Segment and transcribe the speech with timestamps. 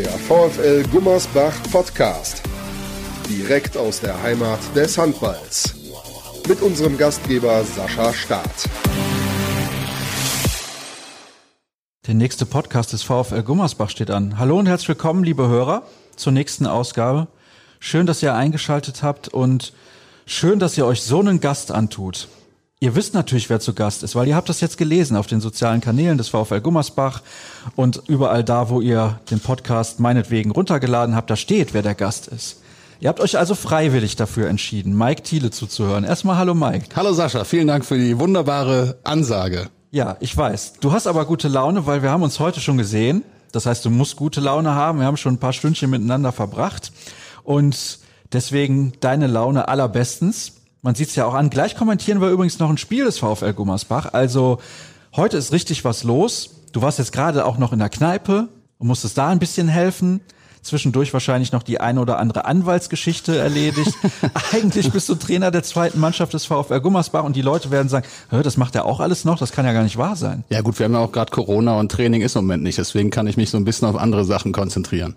[0.00, 2.42] Der VfL Gummersbach Podcast.
[3.28, 5.74] Direkt aus der Heimat des Handballs.
[6.48, 8.64] Mit unserem Gastgeber Sascha Staat.
[12.06, 14.38] Der nächste Podcast des VfL Gummersbach steht an.
[14.38, 15.82] Hallo und herzlich willkommen, liebe Hörer,
[16.16, 17.28] zur nächsten Ausgabe.
[17.78, 19.74] Schön, dass ihr eingeschaltet habt und
[20.24, 22.28] schön, dass ihr euch so einen Gast antut.
[22.82, 25.42] Ihr wisst natürlich, wer zu Gast ist, weil ihr habt das jetzt gelesen auf den
[25.42, 27.20] sozialen Kanälen des VfL Gummersbach
[27.76, 32.28] und überall da, wo ihr den Podcast meinetwegen runtergeladen habt, da steht, wer der Gast
[32.28, 32.62] ist.
[32.98, 36.04] Ihr habt euch also freiwillig dafür entschieden, Mike Thiele zuzuhören.
[36.04, 36.86] Erstmal hallo Mike.
[36.96, 39.68] Hallo Sascha, vielen Dank für die wunderbare Ansage.
[39.90, 40.74] Ja, ich weiß.
[40.80, 43.24] Du hast aber gute Laune, weil wir haben uns heute schon gesehen.
[43.52, 45.00] Das heißt, du musst gute Laune haben.
[45.00, 46.92] Wir haben schon ein paar Stündchen miteinander verbracht.
[47.44, 47.98] Und
[48.32, 50.59] deswegen deine Laune allerbestens.
[50.82, 51.50] Man sieht es ja auch an.
[51.50, 54.14] Gleich kommentieren wir übrigens noch ein Spiel des VfL Gummersbach.
[54.14, 54.60] Also
[55.14, 56.50] heute ist richtig was los.
[56.72, 60.20] Du warst jetzt gerade auch noch in der Kneipe und musstest da ein bisschen helfen.
[60.62, 63.92] Zwischendurch wahrscheinlich noch die eine oder andere Anwaltsgeschichte erledigt.
[64.52, 68.06] Eigentlich bist du Trainer der zweiten Mannschaft des VfL Gummersbach und die Leute werden sagen,
[68.30, 70.44] das macht er auch alles noch, das kann ja gar nicht wahr sein.
[70.50, 73.08] Ja gut, wir haben ja auch gerade Corona und Training ist im Moment nicht, deswegen
[73.08, 75.16] kann ich mich so ein bisschen auf andere Sachen konzentrieren.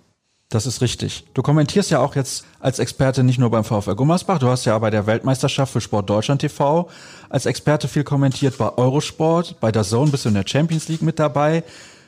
[0.53, 1.23] Das ist richtig.
[1.33, 4.77] Du kommentierst ja auch jetzt als Experte nicht nur beim VfL Gummersbach, du hast ja
[4.77, 6.87] bei der Weltmeisterschaft für Sport Deutschland TV
[7.29, 11.01] als Experte viel kommentiert bei Eurosport, bei der Zone bist du in der Champions League
[11.01, 11.63] mit dabei.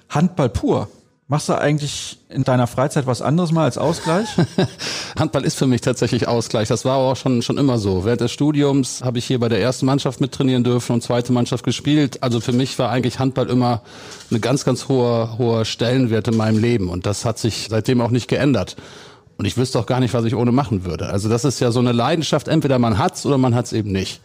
[0.09, 0.87] Handball pur.
[1.27, 4.27] Machst du eigentlich in deiner Freizeit was anderes mal als Ausgleich?
[5.17, 6.67] Handball ist für mich tatsächlich Ausgleich.
[6.67, 8.05] Das war auch schon, schon immer so.
[8.05, 11.65] Während des Studiums habe ich hier bei der ersten Mannschaft mittrainieren dürfen und zweite Mannschaft
[11.65, 12.21] gespielt.
[12.21, 13.81] Also für mich war eigentlich Handball immer
[14.29, 16.89] eine ganz, ganz hohe, hohe Stellenwert in meinem Leben.
[16.89, 18.75] Und das hat sich seitdem auch nicht geändert.
[19.37, 21.07] Und ich wüsste auch gar nicht, was ich ohne machen würde.
[21.07, 22.47] Also das ist ja so eine Leidenschaft.
[22.47, 24.21] Entweder man hat's oder man hat's eben nicht.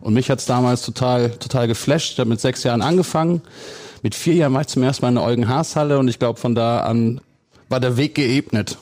[0.00, 2.12] Und mich hat's damals total, total geflasht.
[2.12, 3.42] Ich habe mit sechs Jahren angefangen
[4.04, 6.54] mit vier Jahren war ich zum ersten Mal in der Eugen-Haas-Halle und ich glaube, von
[6.54, 7.22] da an
[7.70, 8.76] war der Weg geebnet.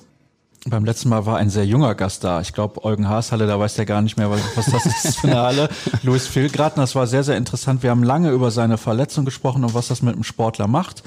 [0.66, 2.41] Beim letzten Mal war ein sehr junger Gast da.
[2.41, 5.41] Ich glaube, Eugen Haas-Halle, da weiß der gar nicht mehr, was das ist für eine
[5.41, 5.69] Halle.
[6.02, 7.84] Louis Filgraten, das war sehr, sehr interessant.
[7.84, 11.04] Wir haben lange über seine Verletzung gesprochen und was das mit einem Sportler macht.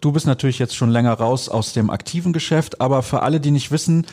[0.00, 3.50] Du bist natürlich jetzt schon länger raus aus dem aktiven Geschäft, aber für alle, die
[3.50, 4.06] nicht wissen,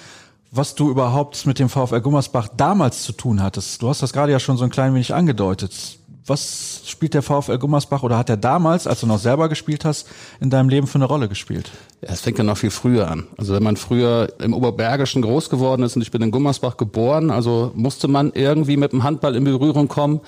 [0.49, 4.31] was du überhaupt mit dem VfL Gummersbach damals zu tun hattest, du hast das gerade
[4.31, 8.37] ja schon so ein klein wenig angedeutet was spielt der VfL Gummersbach oder hat er
[8.37, 10.07] damals, als du noch selber gespielt hast,
[10.39, 11.71] in deinem Leben für eine Rolle gespielt?
[12.01, 13.27] Ja, es fängt ja noch viel früher an.
[13.37, 17.29] Also wenn man früher im Oberbergischen groß geworden ist und ich bin in Gummersbach geboren,
[17.29, 20.21] also musste man irgendwie mit dem Handball in Berührung kommen.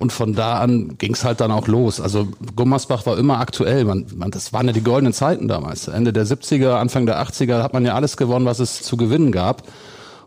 [0.00, 2.00] Und von da an ging es halt dann auch los.
[2.00, 3.84] Also Gummersbach war immer aktuell.
[3.84, 5.88] Man, man, das waren ja die goldenen Zeiten damals.
[5.88, 9.32] Ende der 70er, Anfang der 80er hat man ja alles gewonnen, was es zu gewinnen
[9.32, 9.64] gab.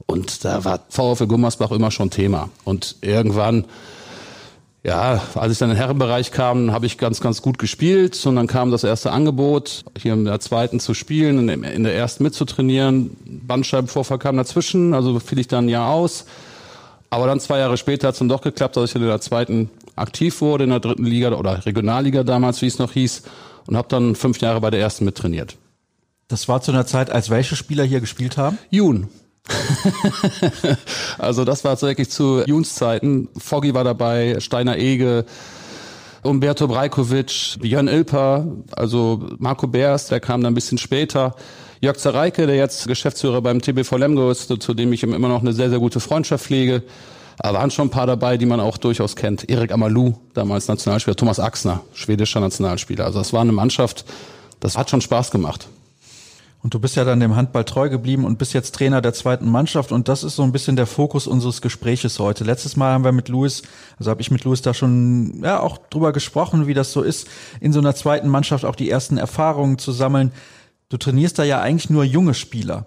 [0.08, 2.50] Und da war VfL Gummersbach immer schon Thema.
[2.66, 3.66] Und irgendwann
[4.84, 8.36] ja, als ich dann in den Herrenbereich kam, habe ich ganz, ganz gut gespielt und
[8.36, 13.16] dann kam das erste Angebot, hier in der zweiten zu spielen, in der ersten mitzutrainieren.
[13.26, 16.26] Bandscheibenvorfall kam dazwischen, also fiel ich dann ein Jahr aus.
[17.12, 19.70] Aber dann zwei Jahre später hat es dann doch geklappt, dass ich in der zweiten
[19.96, 23.24] aktiv wurde, in der dritten Liga oder Regionalliga damals, wie es noch hieß,
[23.68, 25.58] und habe dann fünf Jahre bei der ersten mittrainiert.
[26.28, 28.58] Das war zu einer Zeit, als welche Spieler hier gespielt haben?
[28.70, 29.10] Jun.
[31.18, 33.30] also das war wirklich zu Juns Zeiten.
[33.38, 35.26] Foggy war dabei, Steiner Ege,
[36.24, 41.36] Umberto Brajkovic, Björn Ilper, also Marco Beers, der kam dann ein bisschen später.
[41.80, 45.54] Jörg Zereike, der jetzt Geschäftsführer beim TBV Lemgo ist, zu dem ich immer noch eine
[45.54, 46.84] sehr, sehr gute Freundschaft pflege.
[47.40, 49.50] Da waren schon ein paar dabei, die man auch durchaus kennt.
[49.50, 53.06] Erik Amalu, damals Nationalspieler, Thomas Axner, schwedischer Nationalspieler.
[53.06, 54.06] Also das war eine Mannschaft,
[54.60, 55.68] das hat schon Spaß gemacht.
[56.64, 59.50] Und du bist ja dann dem Handball treu geblieben und bist jetzt Trainer der zweiten
[59.50, 62.44] Mannschaft und das ist so ein bisschen der Fokus unseres Gespräches heute.
[62.44, 63.64] Letztes Mal haben wir mit Luis,
[63.98, 67.28] also habe ich mit Luis da schon ja auch drüber gesprochen, wie das so ist,
[67.62, 70.32] in so einer zweiten Mannschaft auch die ersten Erfahrungen zu sammeln.
[70.90, 72.86] Du trainierst da ja eigentlich nur junge Spieler.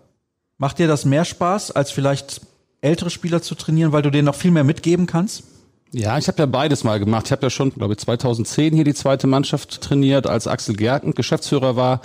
[0.56, 2.42] Macht dir das mehr Spaß, als vielleicht
[2.80, 5.42] ältere Spieler zu trainieren, weil du denen noch viel mehr mitgeben kannst?
[5.90, 7.26] Ja, ich habe ja beides mal gemacht.
[7.26, 11.14] Ich habe ja schon, glaube ich, 2010 hier die zweite Mannschaft trainiert, als Axel Gerken
[11.14, 12.02] Geschäftsführer war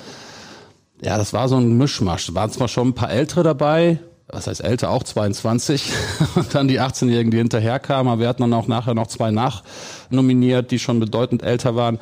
[1.01, 2.27] ja, das war so ein Mischmasch.
[2.27, 5.91] Da waren zwar schon ein paar Ältere dabei, was heißt älter, auch 22,
[6.35, 10.71] und dann die 18-Jährigen, die hinterherkamen, aber wir hatten dann auch nachher noch zwei nachnominiert,
[10.71, 11.99] die schon bedeutend älter waren.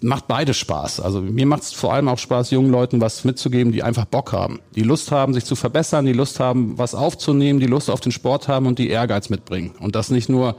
[0.00, 1.00] Macht beides Spaß.
[1.00, 4.32] Also mir macht es vor allem auch Spaß, jungen Leuten was mitzugeben, die einfach Bock
[4.32, 8.00] haben, die Lust haben, sich zu verbessern, die Lust haben, was aufzunehmen, die Lust auf
[8.00, 9.72] den Sport haben und die Ehrgeiz mitbringen.
[9.80, 10.54] Und das nicht nur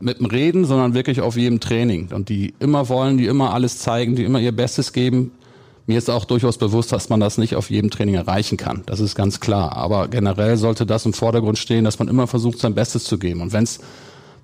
[0.00, 2.08] mit dem Reden, sondern wirklich auf jedem Training.
[2.14, 5.32] Und die immer wollen, die immer alles zeigen, die immer ihr Bestes geben,
[5.86, 8.82] mir ist auch durchaus bewusst, dass man das nicht auf jedem Training erreichen kann.
[8.86, 9.76] Das ist ganz klar.
[9.76, 13.42] Aber generell sollte das im Vordergrund stehen, dass man immer versucht, sein Bestes zu geben.
[13.42, 13.80] Und wenn es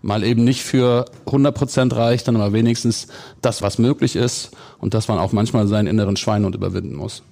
[0.03, 3.07] mal eben nicht für 100 Prozent reicht, dann aber wenigstens
[3.41, 7.23] das, was möglich ist und dass man auch manchmal seinen inneren Schweinhund überwinden muss.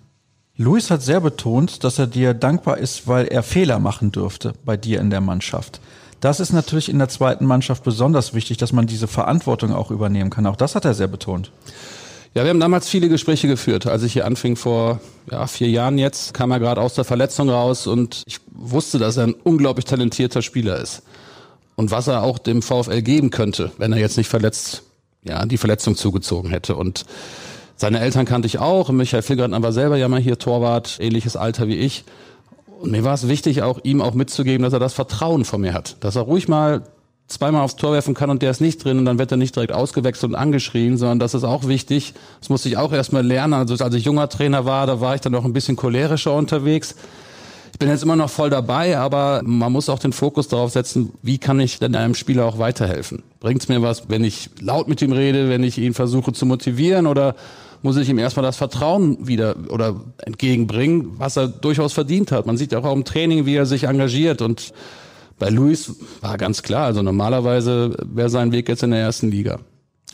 [0.56, 4.76] Luis hat sehr betont, dass er dir dankbar ist, weil er Fehler machen dürfte bei
[4.76, 5.80] dir in der Mannschaft.
[6.20, 10.30] Das ist natürlich in der zweiten Mannschaft besonders wichtig, dass man diese Verantwortung auch übernehmen
[10.30, 10.46] kann.
[10.46, 11.52] Auch das hat er sehr betont.
[12.38, 13.88] Ja, wir haben damals viele Gespräche geführt.
[13.88, 17.50] Als ich hier anfing vor ja, vier Jahren jetzt, kam er gerade aus der Verletzung
[17.50, 21.02] raus und ich wusste, dass er ein unglaublich talentierter Spieler ist.
[21.74, 24.84] Und was er auch dem VfL geben könnte, wenn er jetzt nicht verletzt,
[25.24, 26.76] ja, die Verletzung zugezogen hätte.
[26.76, 27.06] Und
[27.74, 28.88] seine Eltern kannte ich auch.
[28.90, 32.04] Michael Filgratner war selber ja mal hier Torwart, ähnliches Alter wie ich.
[32.80, 35.74] Und mir war es wichtig, auch ihm auch mitzugeben, dass er das Vertrauen von mir
[35.74, 35.96] hat.
[36.04, 36.84] Dass er ruhig mal
[37.28, 39.54] zweimal aufs Tor werfen kann und der ist nicht drin und dann wird er nicht
[39.54, 42.14] direkt ausgewechselt und angeschrien, sondern das ist auch wichtig.
[42.40, 43.52] Das musste ich auch erstmal lernen.
[43.52, 46.94] Also als ich junger Trainer war, da war ich dann noch ein bisschen cholerischer unterwegs.
[47.72, 51.12] Ich bin jetzt immer noch voll dabei, aber man muss auch den Fokus darauf setzen,
[51.22, 53.22] wie kann ich denn einem Spieler auch weiterhelfen?
[53.40, 56.46] Bringt es mir was, wenn ich laut mit ihm rede, wenn ich ihn versuche zu
[56.46, 57.36] motivieren oder
[57.82, 62.46] muss ich ihm erstmal das Vertrauen wieder oder entgegenbringen, was er durchaus verdient hat.
[62.46, 64.72] Man sieht ja auch im Training, wie er sich engagiert und
[65.38, 69.60] bei Luis war ganz klar, also normalerweise wäre sein Weg jetzt in der ersten Liga.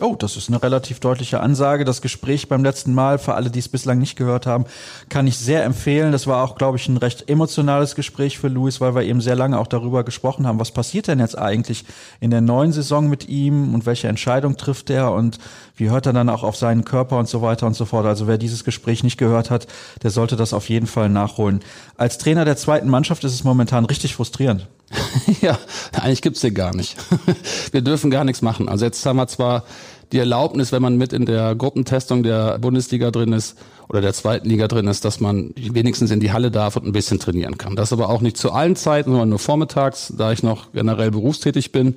[0.01, 1.85] Oh, das ist eine relativ deutliche Ansage.
[1.85, 4.65] Das Gespräch beim letzten Mal, für alle, die es bislang nicht gehört haben,
[5.09, 6.11] kann ich sehr empfehlen.
[6.11, 9.37] Das war auch, glaube ich, ein recht emotionales Gespräch für Luis, weil wir eben sehr
[9.37, 11.85] lange auch darüber gesprochen haben, was passiert denn jetzt eigentlich
[12.19, 15.39] in der neuen Saison mit ihm und welche Entscheidung trifft er und
[15.77, 18.05] wie hört er dann auch auf seinen Körper und so weiter und so fort.
[18.05, 19.69] Also wer dieses Gespräch nicht gehört hat,
[20.03, 21.61] der sollte das auf jeden Fall nachholen.
[21.97, 24.67] Als Trainer der zweiten Mannschaft ist es momentan richtig frustrierend.
[25.41, 25.59] ja,
[25.93, 26.97] eigentlich gibt's den gar nicht.
[27.73, 28.69] Wir dürfen gar nichts machen.
[28.69, 29.65] Also jetzt haben wir zwar
[30.13, 33.57] die Erlaubnis, wenn man mit in der Gruppentestung der Bundesliga drin ist
[33.89, 36.93] oder der zweiten Liga drin ist, dass man wenigstens in die Halle darf und ein
[36.93, 37.75] bisschen trainieren kann.
[37.75, 41.73] Das aber auch nicht zu allen Zeiten, sondern nur vormittags, da ich noch generell berufstätig
[41.73, 41.97] bin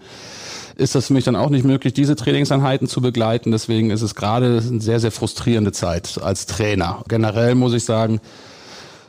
[0.78, 3.52] ist das für mich dann auch nicht möglich, diese Trainingseinheiten zu begleiten.
[3.52, 7.04] Deswegen ist es gerade eine sehr, sehr frustrierende Zeit als Trainer.
[7.08, 8.22] Generell muss ich sagen,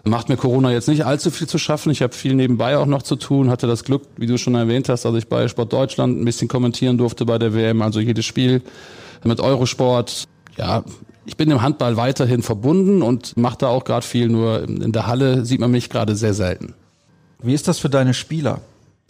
[0.05, 1.91] Macht mir Corona jetzt nicht allzu viel zu schaffen.
[1.91, 3.51] Ich habe viel nebenbei auch noch zu tun.
[3.51, 6.49] Hatte das Glück, wie du schon erwähnt hast, dass ich bei Sport Deutschland ein bisschen
[6.49, 7.83] kommentieren durfte bei der WM.
[7.83, 8.63] Also jedes Spiel
[9.25, 10.25] mit Eurosport.
[10.57, 10.85] Ja,
[11.27, 14.29] ich bin im Handball weiterhin verbunden und mache da auch gerade viel.
[14.29, 16.75] Nur in der Halle sieht man mich gerade sehr selten.
[17.43, 18.61] Wie ist das für deine Spieler?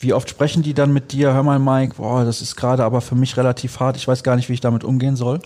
[0.00, 1.32] Wie oft sprechen die dann mit dir?
[1.32, 3.96] Hör mal, Mike, boah, das ist gerade aber für mich relativ hart.
[3.96, 5.40] Ich weiß gar nicht, wie ich damit umgehen soll.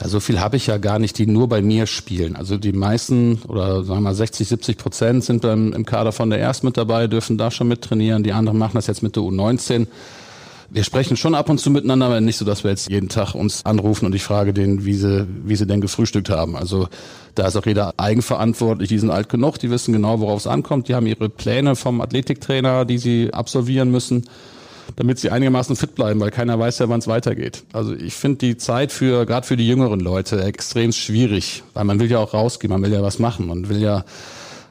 [0.00, 2.36] Ja, so viel habe ich ja gar nicht, die nur bei mir spielen.
[2.36, 6.28] Also die meisten oder sagen wir mal 60, 70 Prozent sind beim, im Kader von
[6.28, 8.22] der Erst mit dabei, dürfen da schon mit trainieren.
[8.22, 9.86] Die anderen machen das jetzt mit der U19.
[10.68, 13.34] Wir sprechen schon ab und zu miteinander, aber nicht so, dass wir jetzt jeden Tag
[13.34, 16.56] uns anrufen und ich frage denen, wie sie, wie sie denn gefrühstückt haben.
[16.56, 16.88] Also
[17.36, 18.88] da ist auch jeder eigenverantwortlich.
[18.88, 20.88] Die sind alt genug, die wissen genau, worauf es ankommt.
[20.88, 24.24] Die haben ihre Pläne vom Athletiktrainer, die sie absolvieren müssen
[24.96, 27.64] damit sie einigermaßen fit bleiben, weil keiner weiß ja, wann es weitergeht.
[27.72, 32.00] Also ich finde die Zeit für, gerade für die jüngeren Leute, extrem schwierig, weil man
[32.00, 34.04] will ja auch rausgehen, man will ja was machen, man will ja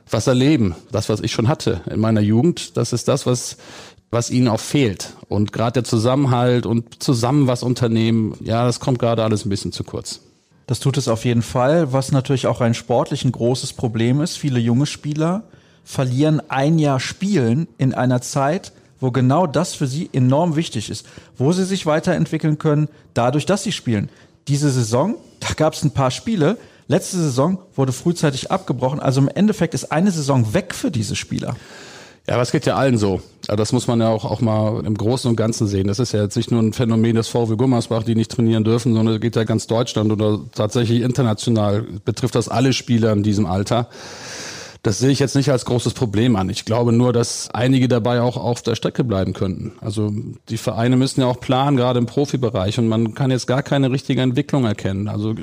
[0.10, 0.76] was erleben.
[0.92, 3.58] Das, was ich schon hatte in meiner Jugend, das ist das, was
[4.12, 5.14] was ihnen auch fehlt.
[5.28, 9.72] Und gerade der Zusammenhalt und zusammen was unternehmen, ja, das kommt gerade alles ein bisschen
[9.72, 10.22] zu kurz.
[10.68, 14.38] Das tut es auf jeden Fall, was natürlich auch ein sportlich ein großes Problem ist.
[14.38, 15.44] Viele junge Spieler
[15.84, 18.72] verlieren ein Jahr Spielen in einer Zeit,
[19.06, 21.06] wo genau das für sie enorm wichtig ist,
[21.38, 24.10] wo sie sich weiterentwickeln können, dadurch, dass sie spielen.
[24.48, 26.58] Diese Saison, da gab es ein paar Spiele.
[26.88, 29.00] Letzte Saison wurde frühzeitig abgebrochen.
[29.00, 31.56] Also im Endeffekt ist eine Saison weg für diese Spieler.
[32.28, 33.22] Ja, aber es geht ja allen so.
[33.46, 35.88] Das muss man ja auch, auch mal im Großen und Ganzen sehen.
[35.88, 38.96] Das ist ja jetzt nicht nur ein Phänomen des VW Gummersbach, die nicht trainieren dürfen,
[38.96, 43.46] sondern es geht ja ganz Deutschland oder tatsächlich international betrifft das alle Spieler in diesem
[43.46, 43.88] Alter.
[44.86, 46.48] Das sehe ich jetzt nicht als großes Problem an.
[46.48, 49.72] Ich glaube nur, dass einige dabei auch auf der Strecke bleiben könnten.
[49.82, 50.14] Also
[50.48, 52.78] die Vereine müssen ja auch planen, gerade im Profibereich.
[52.78, 55.08] Und man kann jetzt gar keine richtige Entwicklung erkennen.
[55.08, 55.34] Also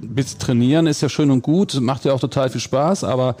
[0.00, 3.34] bis trainieren ist ja schön und gut, macht ja auch total viel Spaß, aber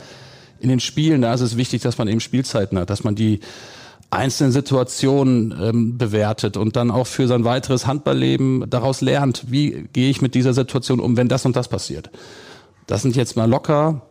[0.58, 3.38] in den Spielen, da ist es wichtig, dass man eben Spielzeiten hat, dass man die
[4.10, 10.10] einzelnen Situationen ähm, bewertet und dann auch für sein weiteres Handballleben daraus lernt, wie gehe
[10.10, 12.10] ich mit dieser Situation um, wenn das und das passiert.
[12.88, 14.02] Das sind jetzt mal locker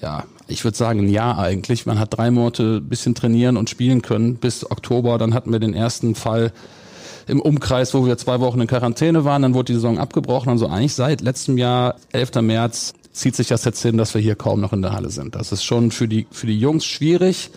[0.00, 1.86] ja, ich würde sagen ein Jahr eigentlich.
[1.86, 5.18] Man hat drei Monate bisschen trainieren und spielen können bis Oktober.
[5.18, 6.52] Dann hatten wir den ersten Fall
[7.26, 9.42] im Umkreis, wo wir zwei Wochen in Quarantäne waren.
[9.42, 10.50] Dann wurde die Saison abgebrochen.
[10.50, 12.42] Also eigentlich seit letztem Jahr, 11.
[12.42, 15.34] März, zieht sich das jetzt hin, dass wir hier kaum noch in der Halle sind.
[15.34, 17.50] Das ist schon für die, für die Jungs schwierig.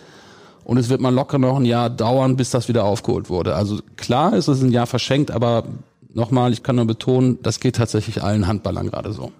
[0.64, 3.54] Und es wird mal locker noch ein Jahr dauern, bis das wieder aufgeholt wurde.
[3.54, 5.64] Also klar ist es ein Jahr verschenkt, aber
[6.14, 9.32] nochmal, ich kann nur betonen, das geht tatsächlich allen Handballern gerade so.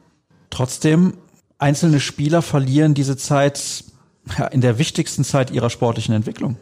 [0.50, 1.14] Trotzdem
[1.61, 3.85] einzelne Spieler verlieren diese Zeit
[4.38, 6.57] ja, in der wichtigsten Zeit ihrer sportlichen Entwicklung.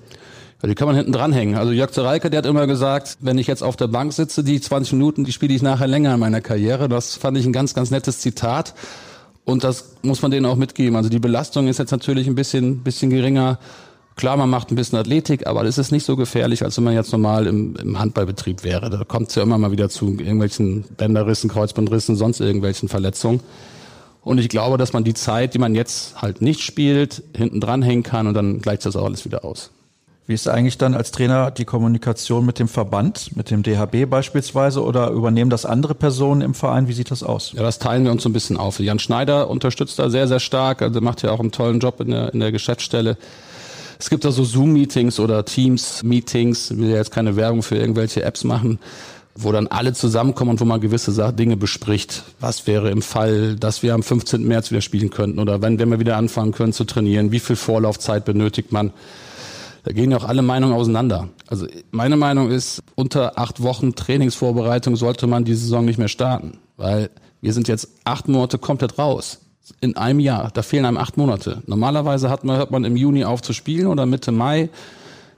[0.62, 1.56] Ja, die kann man hinten dranhängen.
[1.56, 4.60] Also Jörg Zereike, der hat immer gesagt, wenn ich jetzt auf der Bank sitze, die
[4.60, 6.88] 20 Minuten, die spiele ich nachher länger in meiner Karriere.
[6.88, 8.74] Das fand ich ein ganz, ganz nettes Zitat.
[9.44, 10.96] Und das muss man denen auch mitgeben.
[10.96, 13.58] Also die Belastung ist jetzt natürlich ein bisschen, bisschen geringer.
[14.16, 16.94] Klar, man macht ein bisschen Athletik, aber das ist nicht so gefährlich, als wenn man
[16.94, 18.90] jetzt normal im, im Handballbetrieb wäre.
[18.90, 23.40] Da kommt es ja immer mal wieder zu irgendwelchen Bänderrissen, Kreuzbandrissen, sonst irgendwelchen Verletzungen.
[24.22, 28.02] Und ich glaube, dass man die Zeit, die man jetzt halt nicht spielt, hinten dranhängen
[28.02, 29.70] kann und dann gleicht das auch alles wieder aus.
[30.26, 34.84] Wie ist eigentlich dann als Trainer die Kommunikation mit dem Verband, mit dem DHB beispielsweise
[34.84, 36.86] oder übernehmen das andere Personen im Verein?
[36.86, 37.52] Wie sieht das aus?
[37.54, 38.78] Ja, das teilen wir uns so ein bisschen auf.
[38.78, 40.82] Jan Schneider unterstützt da sehr, sehr stark.
[40.82, 43.16] Also macht ja auch einen tollen Job in der, in der Geschäftsstelle.
[43.98, 46.72] Es gibt da so Zoom-Meetings oder Teams-Meetings.
[46.72, 48.78] Ich will ja jetzt keine Werbung für irgendwelche Apps machen
[49.40, 52.24] wo dann alle zusammenkommen und wo man gewisse Dinge bespricht.
[52.40, 54.46] Was wäre im Fall, dass wir am 15.
[54.46, 57.56] März wieder spielen könnten oder wenn, wenn wir wieder anfangen können zu trainieren, wie viel
[57.56, 58.92] Vorlaufzeit benötigt man?
[59.84, 61.28] Da gehen ja auch alle Meinungen auseinander.
[61.46, 66.58] Also meine Meinung ist, unter acht Wochen Trainingsvorbereitung sollte man die Saison nicht mehr starten,
[66.76, 67.08] weil
[67.40, 69.38] wir sind jetzt acht Monate komplett raus.
[69.80, 71.62] In einem Jahr, da fehlen einem acht Monate.
[71.66, 74.68] Normalerweise hat man, hört man im Juni auf zu spielen oder Mitte Mai,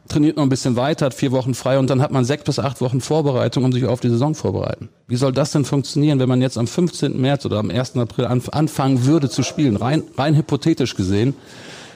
[0.09, 2.59] trainiert noch ein bisschen weiter, hat vier Wochen frei und dann hat man sechs bis
[2.59, 4.89] acht Wochen Vorbereitung, um sich auf die Saison vorbereiten.
[5.07, 7.21] Wie soll das denn funktionieren, wenn man jetzt am 15.
[7.21, 7.97] März oder am 1.
[7.97, 11.35] April anfangen würde zu spielen, rein, rein hypothetisch gesehen?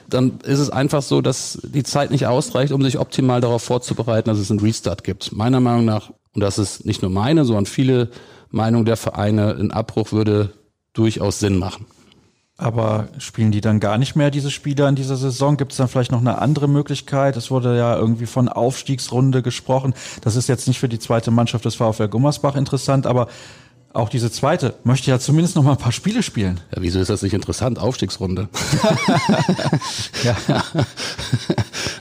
[0.09, 4.29] dann ist es einfach so, dass die Zeit nicht ausreicht, um sich optimal darauf vorzubereiten,
[4.29, 5.33] dass es einen Restart gibt.
[5.33, 8.11] Meiner Meinung nach, und das ist nicht nur meine, sondern viele
[8.51, 10.53] Meinungen der Vereine, ein Abbruch würde
[10.93, 11.87] durchaus Sinn machen.
[12.57, 15.57] Aber spielen die dann gar nicht mehr diese Spiele in dieser Saison?
[15.57, 17.37] Gibt es dann vielleicht noch eine andere Möglichkeit?
[17.37, 19.93] Es wurde ja irgendwie von Aufstiegsrunde gesprochen.
[20.21, 23.27] Das ist jetzt nicht für die zweite Mannschaft des VfL Gummersbach interessant, aber
[23.93, 26.61] auch diese zweite möchte ja zumindest noch mal ein paar Spiele spielen.
[26.75, 27.79] Ja, wieso ist das nicht interessant?
[27.79, 28.49] Aufstiegsrunde.
[30.25, 30.37] ja.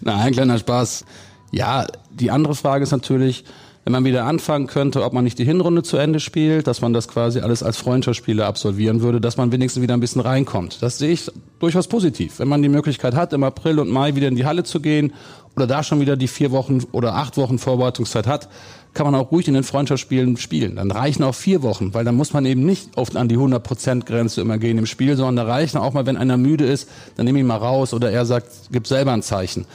[0.02, 1.06] Nein, kleiner Spaß.
[1.52, 3.44] Ja, die andere Frage ist natürlich,
[3.84, 6.94] wenn man wieder anfangen könnte, ob man nicht die Hinrunde zu Ende spielt, dass man
[6.94, 10.82] das quasi alles als Freundschaftsspiele absolvieren würde, dass man wenigstens wieder ein bisschen reinkommt.
[10.82, 12.40] Das sehe ich durchaus positiv.
[12.40, 15.14] Wenn man die Möglichkeit hat, im April und Mai wieder in die Halle zu gehen
[15.56, 18.48] oder da schon wieder die vier Wochen oder acht Wochen Vorbereitungszeit hat,
[18.94, 20.76] kann man auch ruhig in den Freundschaftsspielen spielen.
[20.76, 24.40] Dann reichen auch vier Wochen, weil dann muss man eben nicht oft an die 100%-Grenze
[24.42, 26.88] immer gehen im Spiel, sondern da reichen auch mal, wenn einer müde ist,
[27.18, 29.66] dann nehme ich ihn mal raus oder er sagt, gib selber ein Zeichen.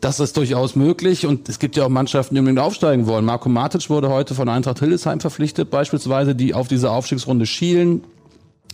[0.00, 3.24] Das ist durchaus möglich und es gibt ja auch Mannschaften, die unbedingt aufsteigen wollen.
[3.24, 8.02] Marco Matic wurde heute von Eintracht Hildesheim verpflichtet, beispielsweise, die auf diese Aufstiegsrunde schielen.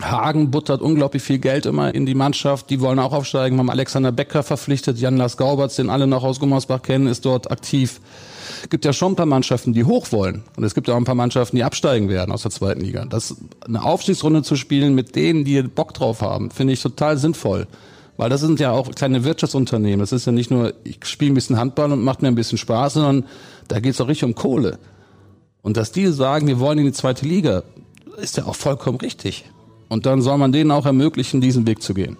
[0.01, 2.69] Hagen buttert unglaublich viel Geld immer in die Mannschaft.
[2.69, 3.57] Die wollen auch aufsteigen.
[3.57, 4.99] Wir haben Alexander Becker verpflichtet.
[4.99, 7.99] Jan Lars Gauberts, den alle noch aus Gummersbach kennen, ist dort aktiv.
[8.61, 10.43] Es gibt ja schon ein paar Mannschaften, die hoch wollen.
[10.55, 13.05] Und es gibt ja auch ein paar Mannschaften, die absteigen werden aus der zweiten Liga.
[13.05, 17.67] Das, eine Aufstiegsrunde zu spielen mit denen, die Bock drauf haben, finde ich total sinnvoll.
[18.17, 19.99] Weil das sind ja auch kleine Wirtschaftsunternehmen.
[19.99, 22.57] Das ist ja nicht nur, ich spiele ein bisschen Handball und macht mir ein bisschen
[22.57, 23.25] Spaß, sondern
[23.67, 24.79] da geht es auch richtig um Kohle.
[25.61, 27.63] Und dass die sagen, wir wollen in die zweite Liga,
[28.17, 29.45] ist ja auch vollkommen richtig.
[29.89, 32.17] Und dann soll man denen auch ermöglichen, diesen Weg zu gehen.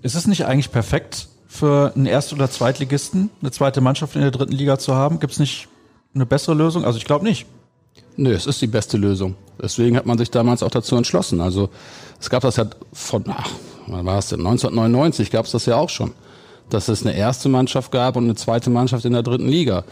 [0.00, 4.30] Ist es nicht eigentlich perfekt, für einen Erst- oder Zweitligisten eine zweite Mannschaft in der
[4.30, 5.20] dritten Liga zu haben?
[5.20, 5.68] Gibt es nicht
[6.14, 6.86] eine bessere Lösung?
[6.86, 7.44] Also ich glaube nicht.
[8.16, 9.36] Nö, es ist die beste Lösung.
[9.60, 11.42] Deswegen hat man sich damals auch dazu entschlossen.
[11.42, 11.68] Also
[12.18, 12.64] es gab das ja
[12.94, 13.50] von, ach,
[13.86, 14.40] wann war es denn?
[14.40, 16.12] 1999 gab es das ja auch schon,
[16.70, 19.84] dass es eine erste Mannschaft gab und eine zweite Mannschaft in der dritten Liga.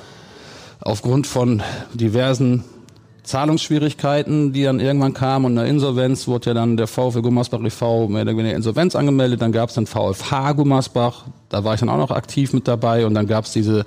[0.80, 2.64] Aufgrund von diversen
[3.22, 8.08] Zahlungsschwierigkeiten, die dann irgendwann kamen und eine Insolvenz wurde ja dann der VfL Gummersbach e.V.
[8.08, 9.42] mehr oder weniger Insolvenz angemeldet.
[9.42, 13.06] Dann gab es dann VfH Gummersbach, da war ich dann auch noch aktiv mit dabei
[13.06, 13.84] und dann gab es diese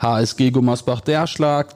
[0.00, 1.68] HSG Gummersbach Derschlag.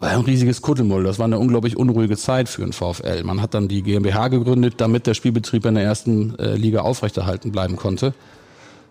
[0.00, 1.04] War ein riesiges Kuddelmull.
[1.04, 3.24] Das war eine unglaublich unruhige Zeit für den VfL.
[3.24, 7.50] Man hat dann die GmbH gegründet, damit der Spielbetrieb in der ersten äh, Liga aufrechterhalten
[7.50, 8.14] bleiben konnte.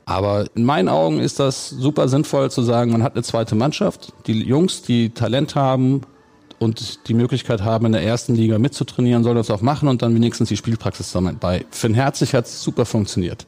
[0.06, 4.14] Aber in meinen Augen ist das super sinnvoll zu sagen, man hat eine zweite Mannschaft,
[4.26, 6.02] die Jungs, die Talent haben,
[6.60, 10.16] und die Möglichkeit haben, in der ersten Liga mitzutrainieren, soll das auch machen und dann
[10.16, 11.38] wenigstens die Spielpraxis sammeln.
[11.40, 13.46] Bei Finn Herzig hat es super funktioniert.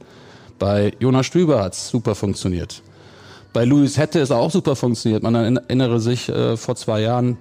[0.59, 2.81] Bei Jonas Stüber hat es super funktioniert.
[3.53, 5.23] Bei Luis hätte es auch super funktioniert.
[5.23, 7.37] Man erinnere sich äh, vor zwei Jahren,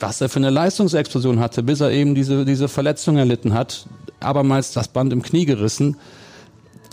[0.00, 3.86] was er für eine Leistungsexplosion hatte, bis er eben diese, diese Verletzung erlitten hat.
[4.20, 5.96] Abermals das Band im Knie gerissen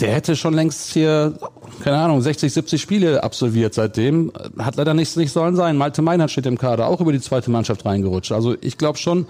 [0.02, 1.38] der hätte schon längst hier,
[1.84, 4.32] keine Ahnung, 60, 70 Spiele absolviert seitdem.
[4.58, 5.78] Hat leider nicht, nicht sollen sein.
[5.78, 8.32] Malte Meinert steht im Kader, auch über die zweite Mannschaft reingerutscht.
[8.32, 9.28] Also ich glaube schon,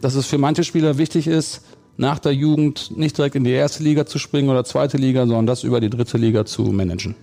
[0.00, 1.62] dass es für manche Spieler wichtig ist,
[1.96, 5.46] nach der Jugend nicht direkt in die erste Liga zu springen oder zweite Liga, sondern
[5.46, 7.14] das über die dritte Liga zu managen.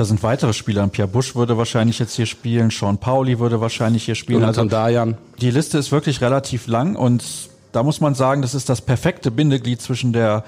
[0.00, 0.88] Da sind weitere Spieler.
[0.88, 4.42] Pierre Busch würde wahrscheinlich jetzt hier spielen, Sean Pauli würde wahrscheinlich hier spielen.
[4.44, 5.18] Also Dayan.
[5.42, 7.22] Die Liste ist wirklich relativ lang und
[7.72, 10.42] da muss man sagen, das ist das perfekte Bindeglied zwischen der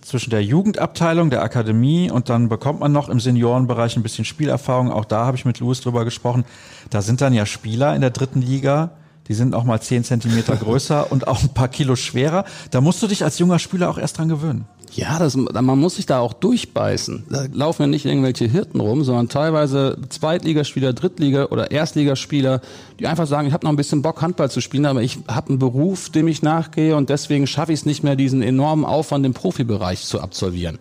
[0.00, 4.90] zwischen der Jugendabteilung, der Akademie und dann bekommt man noch im Seniorenbereich ein bisschen Spielerfahrung.
[4.90, 6.44] Auch da habe ich mit Louis drüber gesprochen.
[6.90, 8.90] Da sind dann ja Spieler in der dritten Liga,
[9.28, 12.44] Die sind auch mal zehn Zentimeter größer und auch ein paar Kilo schwerer.
[12.72, 14.66] Da musst du dich als junger Spieler auch erst dran gewöhnen.
[14.92, 17.24] Ja, das, man muss sich da auch durchbeißen.
[17.28, 22.60] Da laufen ja nicht irgendwelche Hirten rum, sondern teilweise Zweitligaspieler, Drittliga- oder Erstligaspieler,
[22.98, 25.50] die einfach sagen, ich habe noch ein bisschen Bock, Handball zu spielen, aber ich habe
[25.50, 29.26] einen Beruf, dem ich nachgehe und deswegen schaffe ich es nicht mehr, diesen enormen Aufwand
[29.26, 30.78] im Profibereich zu absolvieren.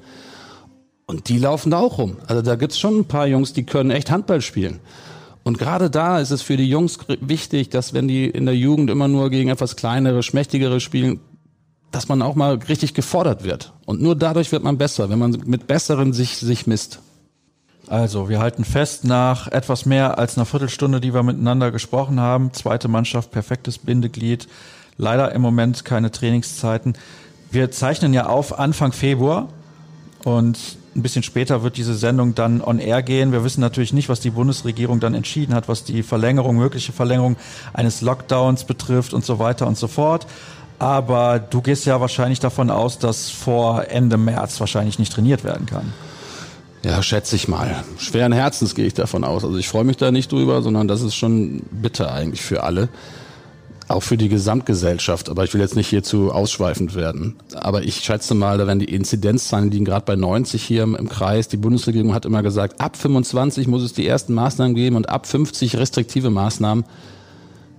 [1.07, 2.17] Und die laufen da auch rum.
[2.27, 4.79] Also da gibt's schon ein paar Jungs, die können echt Handball spielen.
[5.43, 8.89] Und gerade da ist es für die Jungs wichtig, dass wenn die in der Jugend
[8.89, 11.19] immer nur gegen etwas kleinere, schmächtigere spielen,
[11.91, 13.73] dass man auch mal richtig gefordert wird.
[13.85, 16.99] Und nur dadurch wird man besser, wenn man mit Besseren sich, sich misst.
[17.87, 22.51] Also, wir halten fest, nach etwas mehr als einer Viertelstunde, die wir miteinander gesprochen haben,
[22.51, 24.47] zweite Mannschaft, perfektes Bindeglied,
[24.97, 26.97] leider im Moment keine Trainingszeiten.
[27.51, 29.49] Wir zeichnen ja auf Anfang Februar
[30.23, 30.57] und
[30.95, 33.31] ein bisschen später wird diese Sendung dann on air gehen.
[33.31, 37.35] Wir wissen natürlich nicht, was die Bundesregierung dann entschieden hat, was die Verlängerung, mögliche Verlängerung
[37.73, 40.25] eines Lockdowns betrifft und so weiter und so fort.
[40.79, 45.65] Aber du gehst ja wahrscheinlich davon aus, dass vor Ende März wahrscheinlich nicht trainiert werden
[45.65, 45.93] kann.
[46.83, 47.83] Ja, schätze ich mal.
[47.97, 49.43] Schweren Herzens gehe ich davon aus.
[49.43, 52.89] Also ich freue mich da nicht drüber, sondern das ist schon bitter eigentlich für alle
[53.87, 55.29] auch für die Gesamtgesellschaft.
[55.29, 57.35] Aber ich will jetzt nicht hierzu ausschweifend werden.
[57.53, 61.47] Aber ich schätze mal, da werden die Inzidenzzahlen liegen gerade bei 90 hier im, Kreis.
[61.47, 65.27] Die Bundesregierung hat immer gesagt, ab 25 muss es die ersten Maßnahmen geben und ab
[65.27, 66.85] 50 restriktive Maßnahmen.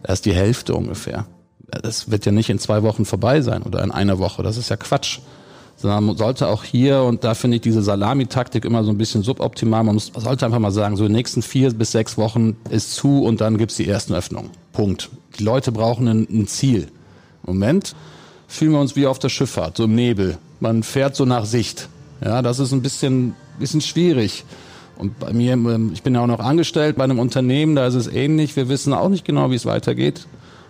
[0.06, 1.26] Ist die Hälfte ungefähr.
[1.68, 4.42] Das wird ja nicht in zwei Wochen vorbei sein oder in einer Woche.
[4.42, 5.20] Das ist ja Quatsch
[5.76, 9.22] sondern man sollte auch hier, und da finde ich diese Salamitaktik immer so ein bisschen
[9.22, 12.94] suboptimal, man, sollte einfach mal sagen, so in den nächsten vier bis sechs Wochen ist
[12.94, 14.50] zu und dann gibt's die ersten Öffnungen.
[14.72, 15.10] Punkt.
[15.38, 16.88] Die Leute brauchen ein, ein Ziel.
[17.44, 17.94] Moment
[18.48, 20.38] fühlen wir uns wie auf der Schifffahrt, so im Nebel.
[20.60, 21.88] Man fährt so nach Sicht.
[22.24, 24.44] Ja, das ist ein bisschen, bisschen schwierig.
[24.96, 27.94] Und bei mir, ähm, ich bin ja auch noch angestellt bei einem Unternehmen, da ist
[27.94, 28.56] es ähnlich.
[28.56, 30.26] Wir wissen auch nicht genau, wie es weitergeht.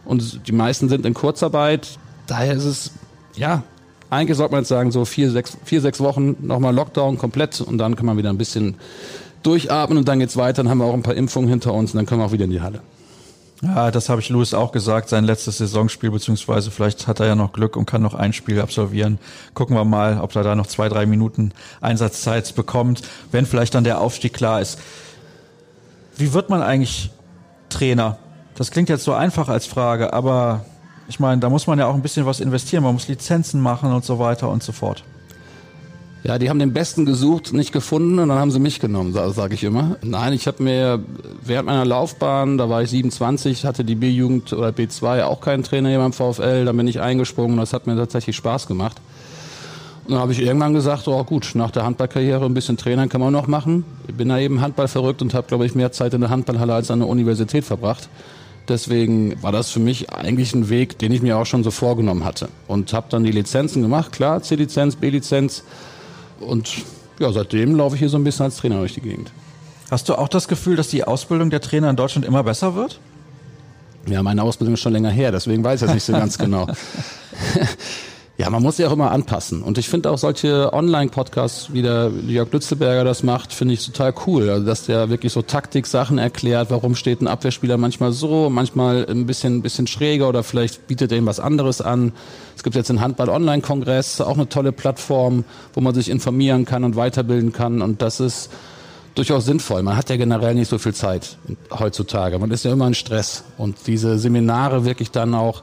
[0.06, 1.98] Und die meisten sind in Kurzarbeit.
[2.26, 2.90] Daher ist es,
[3.34, 3.62] ja,
[4.10, 7.78] eigentlich sollte man jetzt sagen, so vier, sechs, vier, sechs Wochen nochmal Lockdown komplett und
[7.78, 8.76] dann kann man wieder ein bisschen
[9.42, 10.62] durchatmen und dann geht's weiter.
[10.62, 12.44] Dann haben wir auch ein paar Impfungen hinter uns und dann können wir auch wieder
[12.44, 12.80] in die Halle.
[13.62, 17.34] Ja, das habe ich Louis auch gesagt, sein letztes Saisonspiel, beziehungsweise vielleicht hat er ja
[17.34, 19.18] noch Glück und kann noch ein Spiel absolvieren.
[19.54, 23.02] Gucken wir mal, ob er da noch zwei, drei Minuten Einsatzzeit bekommt,
[23.32, 24.78] wenn vielleicht dann der Aufstieg klar ist.
[26.16, 27.10] Wie wird man eigentlich
[27.70, 28.18] Trainer?
[28.56, 30.64] Das klingt jetzt so einfach als Frage, aber
[31.08, 32.82] ich meine, da muss man ja auch ein bisschen was investieren.
[32.82, 35.04] Man muss Lizenzen machen und so weiter und so fort.
[36.24, 39.54] Ja, die haben den Besten gesucht, nicht gefunden und dann haben sie mich genommen, sage
[39.54, 39.96] ich immer.
[40.02, 41.00] Nein, ich habe mir
[41.44, 45.90] während meiner Laufbahn, da war ich 27, hatte die B-Jugend oder B2 auch keinen Trainer
[45.90, 49.00] hier beim VfL, da bin ich eingesprungen, das hat mir tatsächlich Spaß gemacht.
[50.04, 53.20] Und dann habe ich irgendwann gesagt, oh gut, nach der Handballkarriere ein bisschen Trainer kann
[53.20, 53.84] man noch machen.
[54.08, 56.74] Ich bin da eben Handball verrückt und habe, glaube ich, mehr Zeit in der Handballhalle
[56.74, 58.08] als an der Universität verbracht.
[58.68, 62.24] Deswegen war das für mich eigentlich ein Weg, den ich mir auch schon so vorgenommen
[62.24, 62.48] hatte.
[62.66, 65.62] Und habe dann die Lizenzen gemacht, klar, C-Lizenz, B-Lizenz.
[66.40, 66.72] Und
[67.20, 69.30] ja, seitdem laufe ich hier so ein bisschen als Trainer durch die Gegend.
[69.90, 72.98] Hast du auch das Gefühl, dass die Ausbildung der Trainer in Deutschland immer besser wird?
[74.08, 76.66] Ja, meine Ausbildung ist schon länger her, deswegen weiß ich das nicht so ganz genau.
[78.38, 79.62] Ja, man muss sich auch immer anpassen.
[79.62, 84.12] Und ich finde auch solche Online-Podcasts, wie der Jörg Lützelberger das macht, finde ich total
[84.26, 84.50] cool.
[84.50, 89.24] Also, dass der wirklich so Taktik-Sachen erklärt, warum steht ein Abwehrspieler manchmal so, manchmal ein
[89.24, 92.12] bisschen, ein bisschen schräger oder vielleicht bietet er ihm was anderes an.
[92.54, 96.94] Es gibt jetzt den Handball-Online-Kongress, auch eine tolle Plattform, wo man sich informieren kann und
[96.94, 97.80] weiterbilden kann.
[97.80, 98.50] Und das ist
[99.14, 99.82] durchaus sinnvoll.
[99.82, 101.38] Man hat ja generell nicht so viel Zeit
[101.70, 102.38] heutzutage.
[102.38, 103.44] Man ist ja immer in Stress.
[103.56, 105.62] Und diese Seminare wirklich dann auch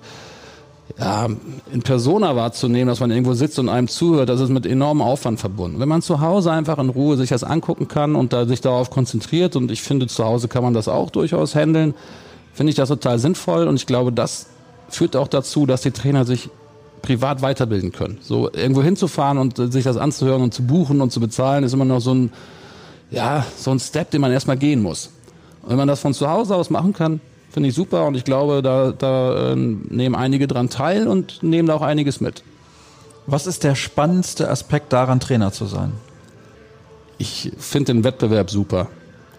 [0.99, 1.27] ja,
[1.71, 5.39] in Persona wahrzunehmen, dass man irgendwo sitzt und einem zuhört, das ist mit enormem Aufwand
[5.39, 5.79] verbunden.
[5.79, 8.89] Wenn man zu Hause einfach in Ruhe sich das angucken kann und da sich darauf
[8.89, 11.93] konzentriert, und ich finde, zu Hause kann man das auch durchaus handeln,
[12.53, 14.47] finde ich das total sinnvoll und ich glaube, das
[14.89, 16.49] führt auch dazu, dass die Trainer sich
[17.01, 18.19] privat weiterbilden können.
[18.21, 21.85] So irgendwo hinzufahren und sich das anzuhören und zu buchen und zu bezahlen, ist immer
[21.85, 22.31] noch so ein,
[23.09, 25.09] ja, so ein Step, den man erstmal gehen muss.
[25.63, 27.19] Und wenn man das von zu Hause aus machen kann,
[27.53, 31.67] Finde ich super und ich glaube, da, da äh, nehmen einige dran teil und nehmen
[31.67, 32.43] da auch einiges mit.
[33.27, 35.93] Was ist der spannendste Aspekt daran, Trainer zu sein?
[37.19, 38.87] Ich finde den Wettbewerb super.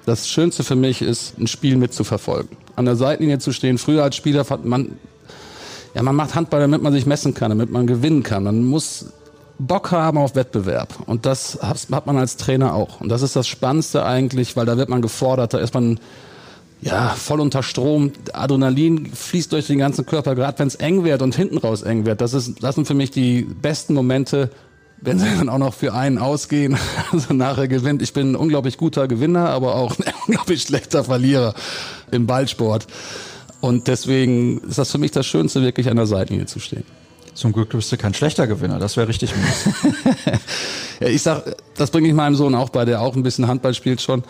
[0.07, 2.57] Das Schönste für mich ist, ein Spiel mitzuverfolgen.
[2.77, 3.79] An der Seitenlinie zu stehen.
[3.79, 4.93] Früher als Spieler hat man,
[5.95, 8.45] ja, man macht Handball, damit man sich messen kann, damit man gewinnen kann.
[8.45, 9.07] Man muss
[9.59, 10.95] Bock haben auf Wettbewerb.
[11.07, 13.01] Und das hat man als Trainer auch.
[13.01, 15.99] Und das ist das Spannendste eigentlich, weil da wird man gefordert, da ist man
[16.85, 21.23] ja, voll unter Strom, Adrenalin fließt durch den ganzen Körper, gerade wenn es eng wird
[21.23, 22.21] und hinten raus eng wird.
[22.21, 24.51] Das, ist, das sind für mich die besten Momente,
[25.01, 26.77] wenn sie dann auch noch für einen ausgehen,
[27.13, 28.03] also nachher gewinnt.
[28.03, 31.55] Ich bin ein unglaublich guter Gewinner, aber auch ein unglaublich schlechter Verlierer
[32.11, 32.87] im Ballsport.
[33.63, 36.85] Und deswegen ist das für mich das Schönste, wirklich an der Seitenlinie zu stehen.
[37.33, 39.75] Zum Glück bist du kein schlechter Gewinner, das wäre richtig mies.
[41.01, 43.73] ja, ich sag, das bringe ich meinem Sohn auch bei, der auch ein bisschen Handball
[43.73, 44.23] spielt schon.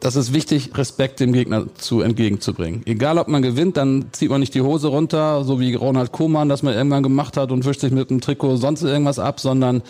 [0.00, 2.82] Das ist wichtig, Respekt dem Gegner zu entgegenzubringen.
[2.86, 6.48] Egal, ob man gewinnt, dann zieht man nicht die Hose runter, so wie Ronald Koeman,
[6.48, 9.82] das man irgendwann gemacht hat und wischt sich mit dem Trikot sonst irgendwas ab, sondern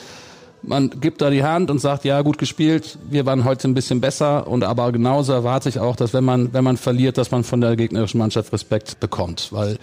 [0.62, 4.00] man gibt da die Hand und sagt, ja, gut gespielt, wir waren heute ein bisschen
[4.00, 7.44] besser und aber genauso erwarte ich auch, dass wenn man, wenn man verliert, dass man
[7.44, 9.78] von der gegnerischen Mannschaft Respekt bekommt, weil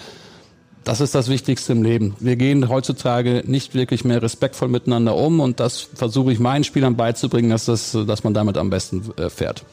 [0.84, 2.16] das ist das Wichtigste im Leben.
[2.20, 6.96] Wir gehen heutzutage nicht wirklich mehr respektvoll miteinander um und das versuche ich meinen Spielern
[6.96, 9.64] beizubringen, dass, das, dass man damit am besten äh, fährt.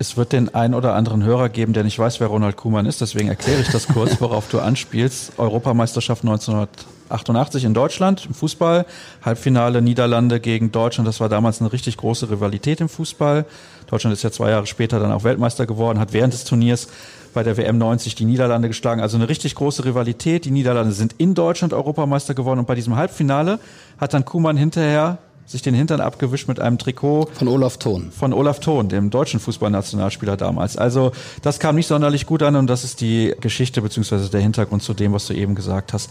[0.00, 3.00] Es wird den ein oder anderen Hörer geben, der nicht weiß, wer Ronald Kuhmann ist.
[3.00, 5.32] Deswegen erkläre ich das kurz, worauf du anspielst.
[5.38, 8.86] Europameisterschaft 1988 in Deutschland im Fußball.
[9.24, 11.08] Halbfinale Niederlande gegen Deutschland.
[11.08, 13.44] Das war damals eine richtig große Rivalität im Fußball.
[13.88, 16.86] Deutschland ist ja zwei Jahre später dann auch Weltmeister geworden, hat während des Turniers
[17.34, 19.00] bei der WM 90 die Niederlande geschlagen.
[19.00, 20.44] Also eine richtig große Rivalität.
[20.44, 22.60] Die Niederlande sind in Deutschland Europameister geworden.
[22.60, 23.58] Und bei diesem Halbfinale
[23.98, 27.28] hat dann Kuhmann hinterher sich den Hintern abgewischt mit einem Trikot.
[27.32, 28.12] Von Olaf Thon.
[28.12, 30.76] Von Olaf Thon, dem deutschen Fußballnationalspieler damals.
[30.76, 34.82] Also das kam nicht sonderlich gut an und das ist die Geschichte beziehungsweise der Hintergrund
[34.82, 36.10] zu dem, was du eben gesagt hast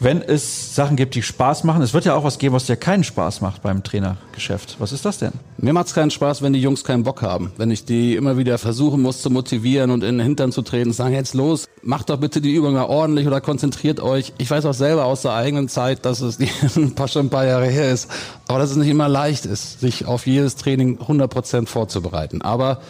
[0.00, 1.82] wenn es Sachen gibt, die Spaß machen.
[1.82, 4.76] Es wird ja auch was geben, was dir keinen Spaß macht beim Trainergeschäft.
[4.78, 5.32] Was ist das denn?
[5.58, 7.52] Mir macht es keinen Spaß, wenn die Jungs keinen Bock haben.
[7.58, 10.94] Wenn ich die immer wieder versuchen muss zu motivieren und in den Hintern zu treten,
[10.94, 14.32] sagen jetzt los, macht doch bitte die Übung mal ordentlich oder konzentriert euch.
[14.38, 16.38] Ich weiß auch selber aus der eigenen Zeit, dass es
[16.76, 18.10] ein paar, schon ein paar Jahre her ist,
[18.48, 22.40] aber dass es nicht immer leicht ist, sich auf jedes Training 100 Prozent vorzubereiten.
[22.40, 22.80] Aber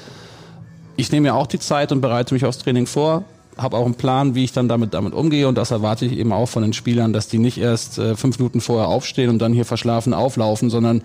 [0.94, 3.24] ich nehme ja auch die Zeit und bereite mich aufs Training vor
[3.56, 6.32] habe auch einen Plan, wie ich dann damit, damit umgehe und das erwarte ich eben
[6.32, 9.52] auch von den Spielern, dass die nicht erst äh, fünf Minuten vorher aufstehen und dann
[9.52, 11.02] hier verschlafen auflaufen, sondern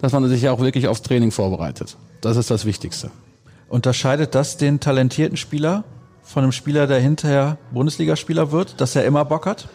[0.00, 1.96] dass man sich ja auch wirklich aufs Training vorbereitet.
[2.20, 3.10] Das ist das Wichtigste.
[3.68, 5.84] Unterscheidet das den talentierten Spieler
[6.22, 9.68] von einem Spieler, der hinterher Bundesligaspieler wird, dass er immer Bock hat?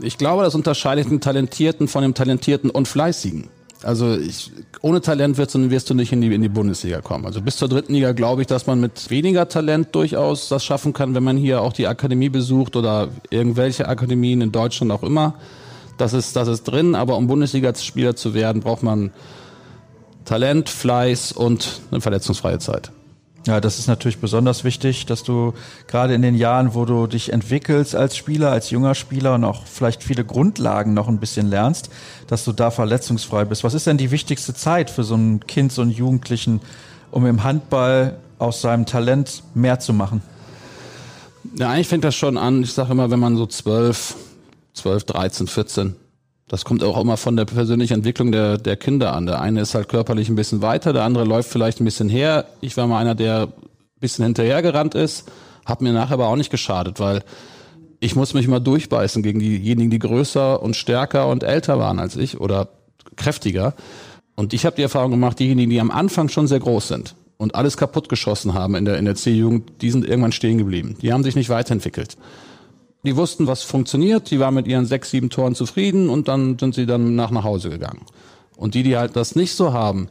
[0.00, 3.48] Ich glaube, das unterscheidet den Talentierten von dem Talentierten und Fleißigen.
[3.82, 4.50] Also ich,
[4.82, 7.26] ohne Talent wirst du, wirst du nicht in die, in die Bundesliga kommen.
[7.26, 10.92] Also bis zur dritten Liga glaube ich, dass man mit weniger Talent durchaus das schaffen
[10.92, 15.34] kann, wenn man hier auch die Akademie besucht oder irgendwelche Akademien in Deutschland auch immer.
[15.96, 19.12] Das ist, das ist drin, aber um Bundesliga-Spieler zu werden, braucht man
[20.24, 22.90] Talent, Fleiß und eine verletzungsfreie Zeit.
[23.46, 25.54] Ja, das ist natürlich besonders wichtig, dass du
[25.86, 29.64] gerade in den Jahren, wo du dich entwickelst als Spieler, als junger Spieler und auch
[29.64, 31.88] vielleicht viele Grundlagen noch ein bisschen lernst,
[32.26, 33.64] dass du da verletzungsfrei bist.
[33.64, 36.60] Was ist denn die wichtigste Zeit für so ein Kind, so einen Jugendlichen,
[37.10, 40.20] um im Handball aus seinem Talent mehr zu machen?
[41.56, 42.62] Ja, eigentlich fängt das schon an.
[42.62, 44.14] Ich sage immer, wenn man so zwölf,
[44.74, 45.96] zwölf, dreizehn, vierzehn
[46.48, 49.26] das kommt auch immer von der persönlichen Entwicklung der, der Kinder an.
[49.26, 52.46] Der eine ist halt körperlich ein bisschen weiter, der andere läuft vielleicht ein bisschen her.
[52.62, 53.52] Ich war mal einer, der ein
[54.00, 55.30] bisschen hinterhergerannt ist,
[55.66, 57.22] hat mir nachher aber auch nicht geschadet, weil
[58.00, 62.16] ich muss mich immer durchbeißen gegen diejenigen, die größer und stärker und älter waren als
[62.16, 62.68] ich oder
[63.16, 63.74] kräftiger.
[64.34, 67.56] Und ich habe die Erfahrung gemacht, diejenigen, die am Anfang schon sehr groß sind und
[67.56, 70.96] alles kaputt geschossen haben in der, in der C-Jugend, die sind irgendwann stehen geblieben.
[71.02, 72.16] Die haben sich nicht weiterentwickelt
[73.04, 76.74] die wussten, was funktioniert, die waren mit ihren sechs, sieben Toren zufrieden und dann sind
[76.74, 78.02] sie dann nach nach Hause gegangen.
[78.56, 80.08] Und die, die halt das nicht so haben,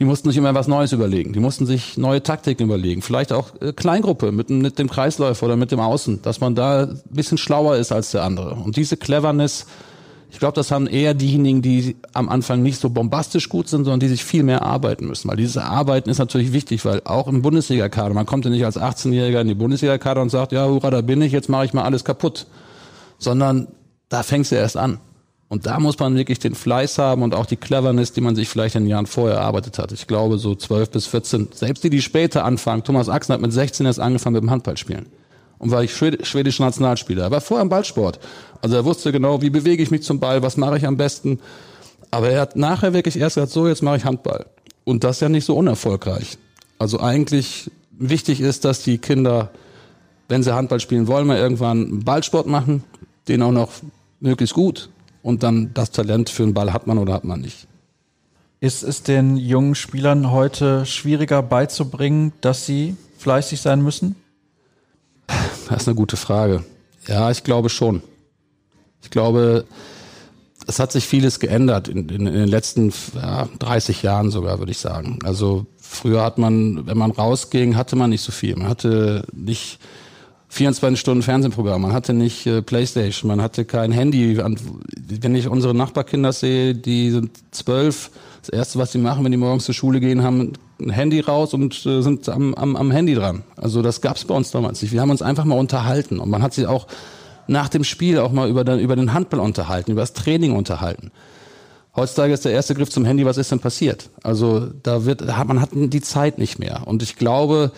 [0.00, 1.34] die mussten sich immer was Neues überlegen.
[1.34, 3.02] Die mussten sich neue Taktiken überlegen.
[3.02, 6.84] Vielleicht auch äh, Kleingruppe mit, mit dem Kreisläufer oder mit dem Außen, dass man da
[6.84, 8.54] ein bisschen schlauer ist als der andere.
[8.54, 9.66] Und diese Cleverness,
[10.30, 14.00] ich glaube, das haben eher diejenigen, die am Anfang nicht so bombastisch gut sind, sondern
[14.00, 15.28] die sich viel mehr arbeiten müssen.
[15.28, 18.78] Weil dieses Arbeiten ist natürlich wichtig, weil auch im Bundesliga-Kader, man kommt ja nicht als
[18.78, 21.82] 18-Jähriger in die Bundesliga-Kader und sagt, ja, hurra, da bin ich, jetzt mache ich mal
[21.82, 22.46] alles kaputt.
[23.18, 23.68] Sondern
[24.08, 24.98] da fängst du erst an.
[25.48, 28.48] Und da muss man wirklich den Fleiß haben und auch die Cleverness, die man sich
[28.48, 29.90] vielleicht in den Jahren vorher erarbeitet hat.
[29.90, 33.52] Ich glaube, so 12 bis 14, selbst die, die später anfangen, Thomas Axen hat mit
[33.52, 35.06] 16 erst angefangen mit dem Handballspielen
[35.60, 37.24] und war ich schwedischer Nationalspieler.
[37.24, 38.18] Er war vorher im Ballsport.
[38.62, 41.38] Also er wusste genau, wie bewege ich mich zum Ball, was mache ich am besten.
[42.10, 44.46] Aber er hat nachher wirklich erst gesagt, so jetzt mache ich Handball.
[44.84, 46.38] Und das ja nicht so unerfolgreich.
[46.78, 49.50] Also eigentlich wichtig ist, dass die Kinder,
[50.28, 52.82] wenn sie Handball spielen wollen, mal irgendwann einen Ballsport machen,
[53.28, 53.70] den auch noch
[54.18, 54.88] möglichst gut.
[55.22, 57.66] Und dann das Talent für einen Ball hat man oder hat man nicht.
[58.60, 64.16] Ist es den jungen Spielern heute schwieriger beizubringen, dass sie fleißig sein müssen?
[65.68, 66.64] Das ist eine gute Frage.
[67.06, 68.02] Ja, ich glaube schon.
[69.02, 69.64] Ich glaube,
[70.66, 74.72] es hat sich vieles geändert in, in, in den letzten ja, 30 Jahren sogar, würde
[74.72, 75.18] ich sagen.
[75.24, 78.56] Also früher hat man, wenn man rausging, hatte man nicht so viel.
[78.56, 79.78] Man hatte nicht
[80.48, 84.36] 24 Stunden Fernsehprogramm, man hatte nicht äh, Playstation, man hatte kein Handy.
[84.36, 89.38] Wenn ich unsere Nachbarkinder sehe, die sind zwölf, das erste, was sie machen, wenn die
[89.38, 93.14] morgens zur Schule gehen, haben ein Handy raus und äh, sind am, am, am Handy
[93.14, 93.42] dran.
[93.56, 94.92] Also das gab's bei uns damals nicht.
[94.92, 96.86] Wir haben uns einfach mal unterhalten und man hat sich auch
[97.46, 101.10] nach dem Spiel auch mal über, den, über den Handball unterhalten, über das Training unterhalten.
[101.96, 104.10] Heutzutage ist der erste Griff zum Handy, was ist denn passiert?
[104.22, 106.86] Also da wird, man hat die Zeit nicht mehr.
[106.86, 107.72] Und ich glaube,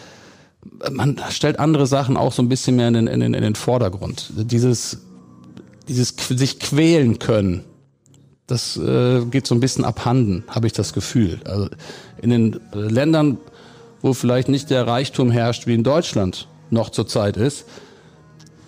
[0.90, 3.54] man stellt andere Sachen auch so ein bisschen mehr in den, in den, in den
[3.54, 4.30] Vordergrund.
[4.36, 4.98] Dieses,
[5.88, 7.64] dieses sich quälen können,
[8.52, 11.40] das äh, geht so ein bisschen abhanden, habe ich das Gefühl.
[11.44, 11.68] Also
[12.20, 13.38] in den Ländern,
[14.02, 17.64] wo vielleicht nicht der Reichtum herrscht, wie in Deutschland noch zurzeit ist,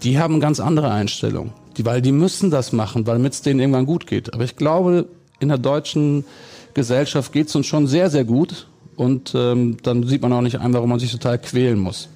[0.03, 1.53] die haben ganz andere Einstellungen.
[1.77, 4.33] Die, weil die müssen das machen, weil es denen irgendwann gut geht.
[4.33, 5.07] Aber ich glaube,
[5.41, 6.25] in der deutschen
[6.73, 8.67] Gesellschaft geht es uns schon sehr, sehr gut.
[8.97, 12.09] Und ähm, dann sieht man auch nicht ein, warum man sich total quälen muss.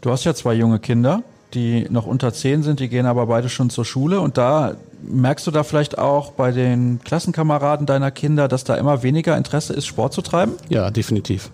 [0.00, 1.22] Du hast ja zwei junge Kinder,
[1.54, 4.20] die noch unter zehn sind, die gehen aber beide schon zur Schule.
[4.20, 9.02] Und da merkst du da vielleicht auch bei den Klassenkameraden deiner Kinder, dass da immer
[9.02, 10.52] weniger Interesse ist, Sport zu treiben?
[10.68, 11.50] Ja, definitiv.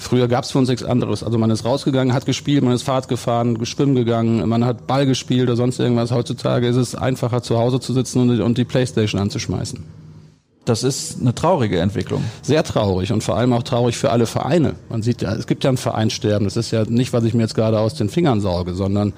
[0.00, 1.24] Früher gab es für uns nichts anderes.
[1.24, 5.06] Also man ist rausgegangen, hat gespielt, man ist Fahrt gefahren, schwimmen gegangen, man hat Ball
[5.06, 6.12] gespielt oder sonst irgendwas.
[6.12, 9.84] Heutzutage ist es einfacher, zu Hause zu sitzen und, und die Playstation anzuschmeißen.
[10.64, 12.22] Das ist eine traurige Entwicklung.
[12.42, 14.74] Sehr traurig und vor allem auch traurig für alle Vereine.
[14.88, 16.44] Man sieht ja, es gibt ja ein Vereinssterben.
[16.44, 19.14] Das ist ja nicht, was ich mir jetzt gerade aus den Fingern sauge, sondern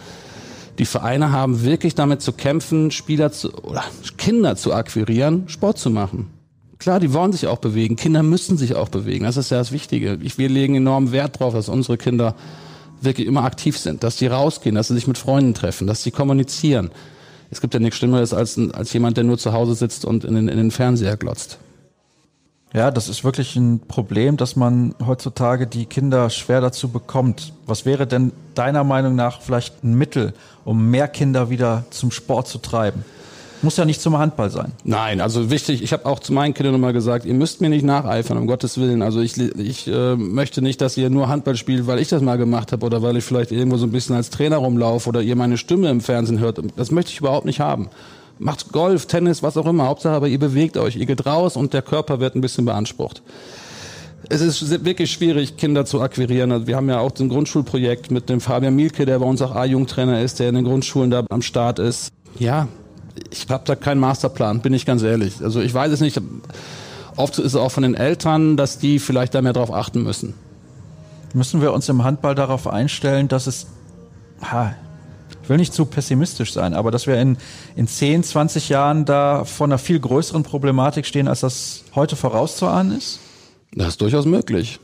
[0.81, 3.85] die Vereine haben wirklich damit zu kämpfen, Spieler zu, oder
[4.17, 6.31] Kinder zu akquirieren, Sport zu machen.
[6.79, 7.97] Klar, die wollen sich auch bewegen.
[7.97, 9.25] Kinder müssen sich auch bewegen.
[9.25, 10.19] Das ist ja das Wichtige.
[10.23, 12.35] Ich, wir legen enormen Wert darauf, dass unsere Kinder
[13.03, 16.13] wirklich immer aktiv sind, dass sie rausgehen, dass sie sich mit Freunden treffen, dass sie
[16.13, 16.91] kommunizieren.
[17.51, 20.35] Es gibt ja nichts Schlimmeres als, als jemand, der nur zu Hause sitzt und in
[20.35, 21.59] den, in den Fernseher glotzt.
[22.73, 27.53] Ja, das ist wirklich ein Problem, dass man heutzutage die Kinder schwer dazu bekommt.
[27.67, 32.47] Was wäre denn deiner Meinung nach vielleicht ein Mittel, um mehr Kinder wieder zum Sport
[32.47, 33.05] zu treiben?
[33.63, 34.73] Muss ja nicht zum Handball sein.
[34.85, 37.85] Nein, also wichtig, ich habe auch zu meinen Kindern immer gesagt, ihr müsst mir nicht
[37.85, 39.03] nacheifern, um Gottes Willen.
[39.03, 42.39] Also ich, ich äh, möchte nicht, dass ihr nur Handball spielt, weil ich das mal
[42.39, 45.37] gemacht habe oder weil ich vielleicht irgendwo so ein bisschen als Trainer rumlaufe oder ihr
[45.37, 46.61] meine Stimme im Fernsehen hört.
[46.77, 47.91] Das möchte ich überhaupt nicht haben.
[48.41, 49.87] Macht Golf, Tennis, was auch immer.
[49.87, 53.23] Hauptsache aber ihr bewegt euch, ihr geht raus und der Körper wird ein bisschen beansprucht
[54.29, 56.53] es ist wirklich schwierig, Kinder zu akquirieren.
[56.53, 59.55] Also wir haben ja auch ein Grundschulprojekt mit dem Fabian Mielke, der bei uns auch
[59.55, 62.13] A-Jugendtrainer ist, der in den Grundschulen da am Start ist.
[62.39, 62.69] Ja,
[63.31, 65.43] ich habe da keinen Masterplan, bin ich ganz ehrlich.
[65.43, 66.21] Also ich weiß es nicht.
[67.17, 70.35] Oft ist es auch von den Eltern, dass die vielleicht da mehr drauf achten müssen.
[71.35, 73.67] Müssen wir uns im Handball darauf einstellen, dass es,
[74.43, 74.75] ha,
[75.51, 77.37] will nicht zu pessimistisch sein, aber dass wir in,
[77.77, 82.97] in 10, 20 Jahren da vor einer viel größeren Problematik stehen, als das heute vorauszuahnen
[82.97, 83.21] ist?
[83.75, 84.81] Das ist durchaus möglich.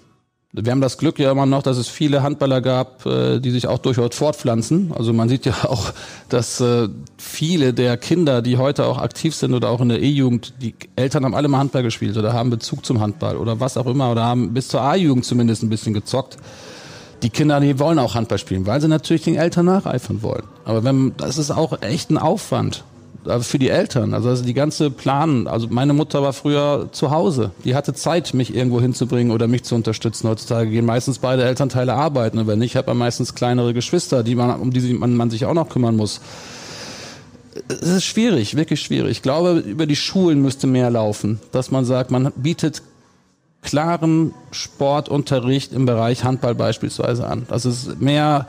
[0.52, 3.66] Wir haben das Glück ja immer noch, dass es viele Handballer gab, äh, die sich
[3.66, 4.92] auch durchaus fortpflanzen.
[4.96, 5.92] Also man sieht ja auch,
[6.30, 10.54] dass äh, viele der Kinder, die heute auch aktiv sind oder auch in der E-Jugend,
[10.62, 13.86] die Eltern haben alle mal Handball gespielt oder haben Bezug zum Handball oder was auch
[13.86, 16.38] immer oder haben bis zur A-Jugend zumindest ein bisschen gezockt.
[17.26, 20.44] Die Kinder, die wollen auch Handball spielen, weil sie natürlich den Eltern nacheifern wollen.
[20.64, 22.84] Aber wenn, das ist auch echt ein Aufwand
[23.40, 24.14] für die Eltern.
[24.14, 25.48] Also, also die ganze Plan.
[25.48, 27.50] Also meine Mutter war früher zu Hause.
[27.64, 30.28] Die hatte Zeit, mich irgendwo hinzubringen oder mich zu unterstützen.
[30.28, 32.38] Heutzutage gehen meistens beide Elternteile arbeiten.
[32.38, 35.46] Und wenn nicht, hat man meistens kleinere Geschwister, die man, um die man, man sich
[35.46, 36.20] auch noch kümmern muss.
[37.66, 39.10] Es ist schwierig, wirklich schwierig.
[39.10, 42.82] Ich glaube, über die Schulen müsste mehr laufen, dass man sagt, man bietet
[43.66, 47.46] klaren Sportunterricht im Bereich Handball beispielsweise an.
[47.48, 48.46] Das ist mehr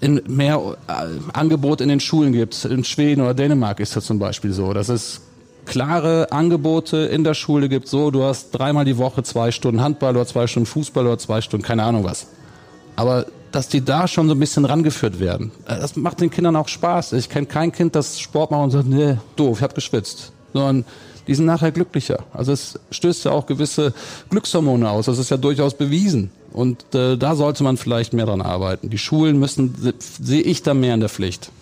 [0.00, 0.92] in mehr äh,
[1.32, 2.64] Angebot in den Schulen gibt.
[2.66, 5.22] In Schweden oder Dänemark ist das zum Beispiel so, dass es
[5.64, 7.88] klare Angebote in der Schule gibt.
[7.88, 11.40] So, du hast dreimal die Woche zwei Stunden Handball oder zwei Stunden Fußball oder zwei
[11.40, 12.26] Stunden, keine Ahnung was.
[12.96, 16.56] Aber dass die da schon so ein bisschen rangeführt werden, äh, das macht den Kindern
[16.56, 17.14] auch Spaß.
[17.14, 20.32] Ich kenne kein Kind, das Sport macht und sagt, nee, doof, ich hab geschwitzt.
[20.52, 20.84] Sondern
[21.30, 22.24] die sind nachher glücklicher.
[22.32, 23.94] Also es stößt ja auch gewisse
[24.30, 25.06] Glückshormone aus.
[25.06, 26.32] Das ist ja durchaus bewiesen.
[26.52, 28.90] Und äh, da sollte man vielleicht mehr dran arbeiten.
[28.90, 31.52] Die Schulen müssen, sehe ich da mehr in der Pflicht.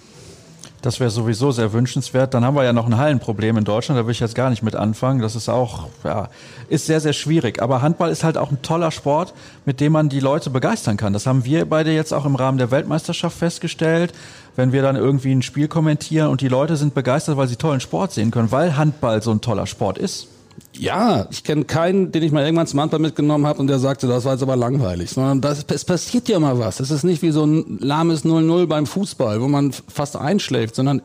[0.80, 2.32] Das wäre sowieso sehr wünschenswert.
[2.32, 4.62] Dann haben wir ja noch ein Hallenproblem in Deutschland, da will ich jetzt gar nicht
[4.62, 5.20] mit anfangen.
[5.20, 6.30] Das ist auch, ja,
[6.70, 7.60] ist sehr, sehr schwierig.
[7.60, 9.34] Aber Handball ist halt auch ein toller Sport,
[9.66, 11.12] mit dem man die Leute begeistern kann.
[11.12, 14.14] Das haben wir beide jetzt auch im Rahmen der Weltmeisterschaft festgestellt.
[14.58, 17.78] Wenn wir dann irgendwie ein Spiel kommentieren und die Leute sind begeistert, weil sie tollen
[17.78, 20.26] Sport sehen können, weil Handball so ein toller Sport ist.
[20.72, 24.08] Ja, ich kenne keinen, den ich mal irgendwann zum Handball mitgenommen habe und der sagte,
[24.08, 25.10] das war jetzt aber langweilig.
[25.10, 26.80] Sondern das, es passiert ja mal was.
[26.80, 31.02] Es ist nicht wie so ein lahmes 0-0 beim Fußball, wo man fast einschläft, sondern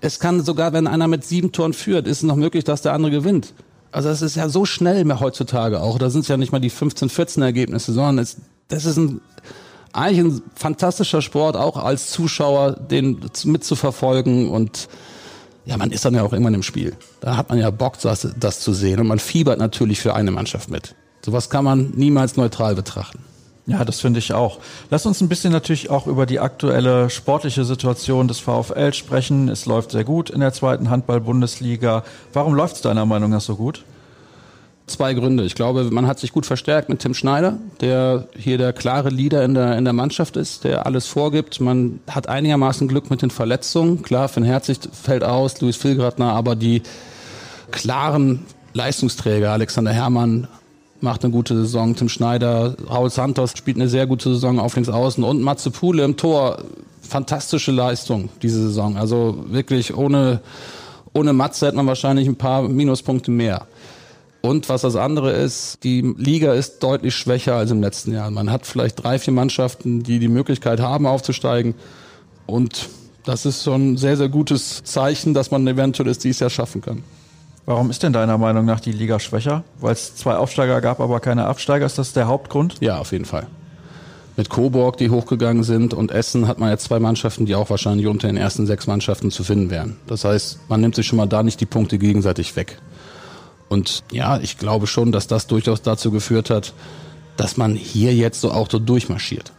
[0.00, 2.92] es kann sogar, wenn einer mit sieben Toren führt, ist es noch möglich, dass der
[2.92, 3.52] andere gewinnt.
[3.90, 5.98] Also es ist ja so schnell mehr heutzutage auch.
[5.98, 8.36] Da sind es ja nicht mal die 15, 14 Ergebnisse, sondern es,
[8.68, 9.20] das ist ein,
[9.96, 14.88] eigentlich ein fantastischer Sport, auch als Zuschauer den mitzuverfolgen und
[15.64, 16.96] ja, man ist dann ja auch irgendwann im Spiel.
[17.20, 20.30] Da hat man ja Bock, das, das zu sehen und man fiebert natürlich für eine
[20.30, 20.94] Mannschaft mit.
[21.24, 23.18] Sowas kann man niemals neutral betrachten.
[23.66, 24.60] Ja, das finde ich auch.
[24.90, 29.48] Lass uns ein bisschen natürlich auch über die aktuelle sportliche Situation des VfL sprechen.
[29.48, 32.04] Es läuft sehr gut in der zweiten Handball-Bundesliga.
[32.32, 33.84] Warum läuft es deiner Meinung nach so gut?
[34.86, 35.42] Zwei Gründe.
[35.44, 39.44] Ich glaube, man hat sich gut verstärkt mit Tim Schneider, der hier der klare Leader
[39.44, 41.60] in der, in der Mannschaft ist, der alles vorgibt.
[41.60, 44.02] Man hat einigermaßen Glück mit den Verletzungen.
[44.02, 46.82] Klar, Finn Herzig fällt aus, Luis Filgratner, aber die
[47.72, 50.46] klaren Leistungsträger, Alexander Herrmann,
[51.00, 51.96] macht eine gute Saison.
[51.96, 56.04] Tim Schneider, Raul Santos spielt eine sehr gute Saison auf links außen und Matze Pule
[56.04, 56.58] im Tor.
[57.02, 58.96] Fantastische Leistung diese Saison.
[58.96, 60.40] Also wirklich ohne,
[61.12, 63.66] ohne Matze hätte man wahrscheinlich ein paar Minuspunkte mehr.
[64.46, 68.30] Und was das andere ist, die Liga ist deutlich schwächer als im letzten Jahr.
[68.30, 71.74] Man hat vielleicht drei, vier Mannschaften, die die Möglichkeit haben, aufzusteigen.
[72.46, 72.88] Und
[73.24, 76.80] das ist schon ein sehr, sehr gutes Zeichen, dass man eventuell es dieses Jahr schaffen
[76.80, 77.02] kann.
[77.64, 79.64] Warum ist denn deiner Meinung nach die Liga schwächer?
[79.80, 81.84] Weil es zwei Aufsteiger gab, aber keine Absteiger.
[81.84, 82.76] Ist das der Hauptgrund?
[82.78, 83.48] Ja, auf jeden Fall.
[84.36, 88.06] Mit Coburg, die hochgegangen sind, und Essen hat man jetzt zwei Mannschaften, die auch wahrscheinlich
[88.06, 89.96] unter den ersten sechs Mannschaften zu finden wären.
[90.06, 92.78] Das heißt, man nimmt sich schon mal da nicht die Punkte gegenseitig weg.
[93.68, 96.72] Und ja, ich glaube schon, dass das durchaus dazu geführt hat,
[97.36, 99.52] dass man hier jetzt so auch so durchmarschiert.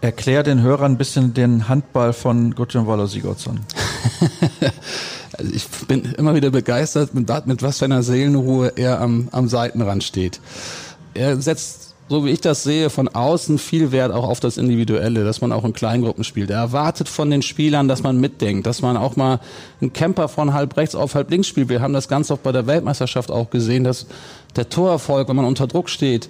[0.00, 3.60] Erklär den Hörern ein bisschen den Handball von Gudjon Waller Sigurdsson.
[5.38, 9.48] Also ich bin immer wieder begeistert, mit, mit was für einer Seelenruhe er am, am
[9.48, 10.40] Seitenrand steht.
[11.14, 15.24] Er setzt, so wie ich das sehe, von außen viel Wert auch auf das Individuelle,
[15.24, 16.50] dass man auch in Kleingruppen spielt.
[16.50, 19.40] Er erwartet von den Spielern, dass man mitdenkt, dass man auch mal
[19.80, 21.68] einen Camper von halb rechts auf halb links spielt.
[21.68, 24.06] Wir haben das ganz oft bei der Weltmeisterschaft auch gesehen, dass
[24.56, 26.28] der Torerfolg, wenn man unter Druck steht,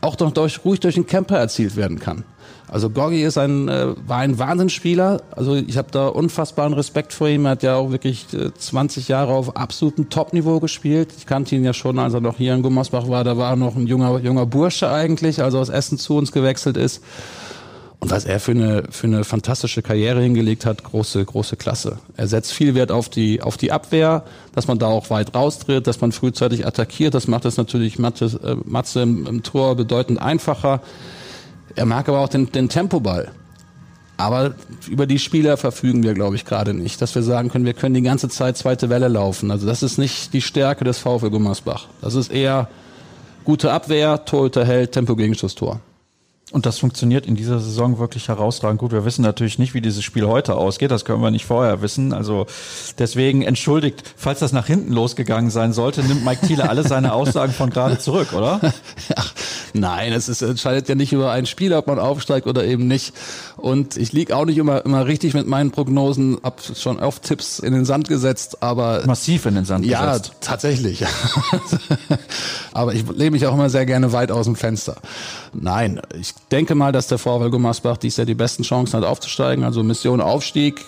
[0.00, 2.24] auch doch durch, ruhig durch den Camper erzielt werden kann.
[2.70, 5.22] Also Gorgi ist ein, äh, war ein Wahnsinnsspieler.
[5.34, 7.44] Also ich habe da unfassbaren Respekt vor ihm.
[7.44, 11.08] Er hat ja auch wirklich äh, 20 Jahre auf absolutem Top-Niveau gespielt.
[11.18, 13.24] Ich kannte ihn ja schon, als er noch hier in Gummersbach war.
[13.24, 16.30] Da war er noch ein junger, junger Bursche eigentlich, als er aus Essen zu uns
[16.30, 17.02] gewechselt ist.
[17.98, 21.98] Und was er für eine, für eine fantastische Karriere hingelegt hat, große, große Klasse.
[22.16, 24.22] Er setzt viel Wert auf die, auf die Abwehr,
[24.54, 27.14] dass man da auch weit raustritt, dass man frühzeitig attackiert.
[27.14, 30.80] Das macht es natürlich Matze, äh, Matze im, im Tor bedeutend einfacher.
[31.76, 33.30] Er mag aber auch den, den Tempoball.
[34.16, 34.54] Aber
[34.88, 37.94] über die Spieler verfügen wir, glaube ich, gerade nicht, dass wir sagen können, wir können
[37.94, 39.50] die ganze Zeit zweite Welle laufen.
[39.50, 41.86] Also das ist nicht die Stärke des VfL Gummersbach.
[42.02, 42.68] Das ist eher
[43.44, 45.80] gute Abwehr, Torhüter hält, Tempo Gegenschuss, Tor.
[46.52, 48.90] Und das funktioniert in dieser Saison wirklich herausragend gut.
[48.90, 50.90] Wir wissen natürlich nicht, wie dieses Spiel heute ausgeht.
[50.90, 52.12] Das können wir nicht vorher wissen.
[52.12, 52.46] Also
[52.98, 57.52] deswegen entschuldigt, falls das nach hinten losgegangen sein sollte, nimmt Mike Thiele alle seine Aussagen
[57.52, 58.60] von gerade zurück, oder?
[59.16, 59.32] Ach,
[59.72, 63.14] nein, es ist, entscheidet ja nicht über ein Spiel, ob man aufsteigt oder eben nicht.
[63.56, 67.58] Und ich lieg auch nicht immer, immer richtig mit meinen Prognosen, hab schon oft Tipps
[67.58, 69.02] in den Sand gesetzt, aber.
[69.06, 70.32] Massiv in den Sand ja, gesetzt.
[70.32, 71.04] Ja, tatsächlich.
[72.72, 74.96] aber ich lehne mich auch immer sehr gerne weit aus dem Fenster.
[75.52, 79.64] Nein, ich denke mal, dass der VfL Gummersbach dies Jahr die besten Chancen hat aufzusteigen.
[79.64, 80.84] Also Mission Aufstieg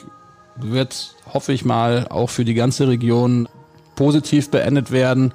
[0.57, 3.49] wird, hoffe ich mal, auch für die ganze Region
[3.97, 5.33] positiv beendet werden.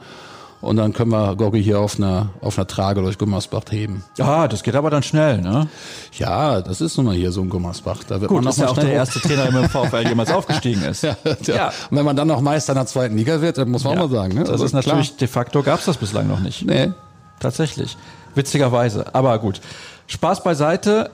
[0.60, 4.04] Und dann können wir Goggi hier auf einer, auf einer Trage durch Gummersbach heben.
[4.17, 5.67] Ja, das geht aber dann schnell, ne?
[6.13, 8.04] Ja, das ist nun mal hier so ein Gummersbach.
[8.08, 10.32] Da wird Gut, man noch ist ja auch der erste Trainer, der im VfL jemals
[10.32, 11.04] aufgestiegen ist.
[11.04, 11.56] Ja, ja.
[11.56, 13.93] ja, Und wenn man dann noch Meister in der zweiten Liga wird, dann muss man
[13.93, 14.34] ja, auch mal sagen.
[14.34, 14.41] Ne?
[14.41, 15.20] Das also ist natürlich, klar.
[15.20, 16.65] de facto gab's das bislang noch nicht.
[16.65, 16.91] Nee.
[17.39, 17.96] Tatsächlich.
[18.34, 19.13] Witzigerweise.
[19.13, 19.62] Aber gut.
[20.08, 21.12] Spaß beiseite.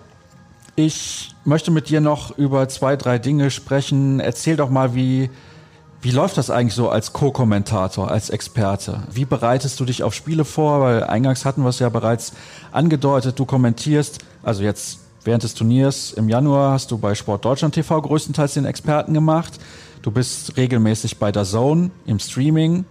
[0.75, 4.21] Ich möchte mit dir noch über zwei, drei Dinge sprechen.
[4.21, 5.29] Erzähl doch mal, wie,
[6.03, 9.03] wie läuft das eigentlich so als Co-Kommentator, als Experte?
[9.09, 10.81] Wie bereitest du dich auf Spiele vor?
[10.81, 12.33] Weil eingangs hatten wir es ja bereits
[12.73, 17.73] angedeutet, du kommentierst, also jetzt während des Turniers im Januar hast du bei Sport Deutschland
[17.73, 19.53] TV größtenteils den Experten gemacht.
[20.01, 22.83] Du bist regelmäßig bei der Zone im Streaming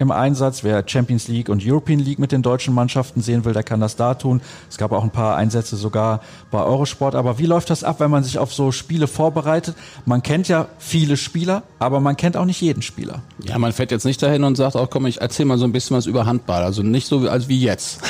[0.00, 0.64] im Einsatz.
[0.64, 3.96] Wer Champions League und European League mit den deutschen Mannschaften sehen will, der kann das
[3.96, 4.40] da tun.
[4.68, 7.14] Es gab auch ein paar Einsätze sogar bei Eurosport.
[7.14, 9.76] Aber wie läuft das ab, wenn man sich auf so Spiele vorbereitet?
[10.06, 13.22] Man kennt ja viele Spieler, aber man kennt auch nicht jeden Spieler.
[13.44, 15.64] Ja, man fährt jetzt nicht dahin und sagt, auch oh, komm, ich erzähl mal so
[15.64, 16.62] ein bisschen was über Handball.
[16.62, 18.00] Also nicht so als wie jetzt,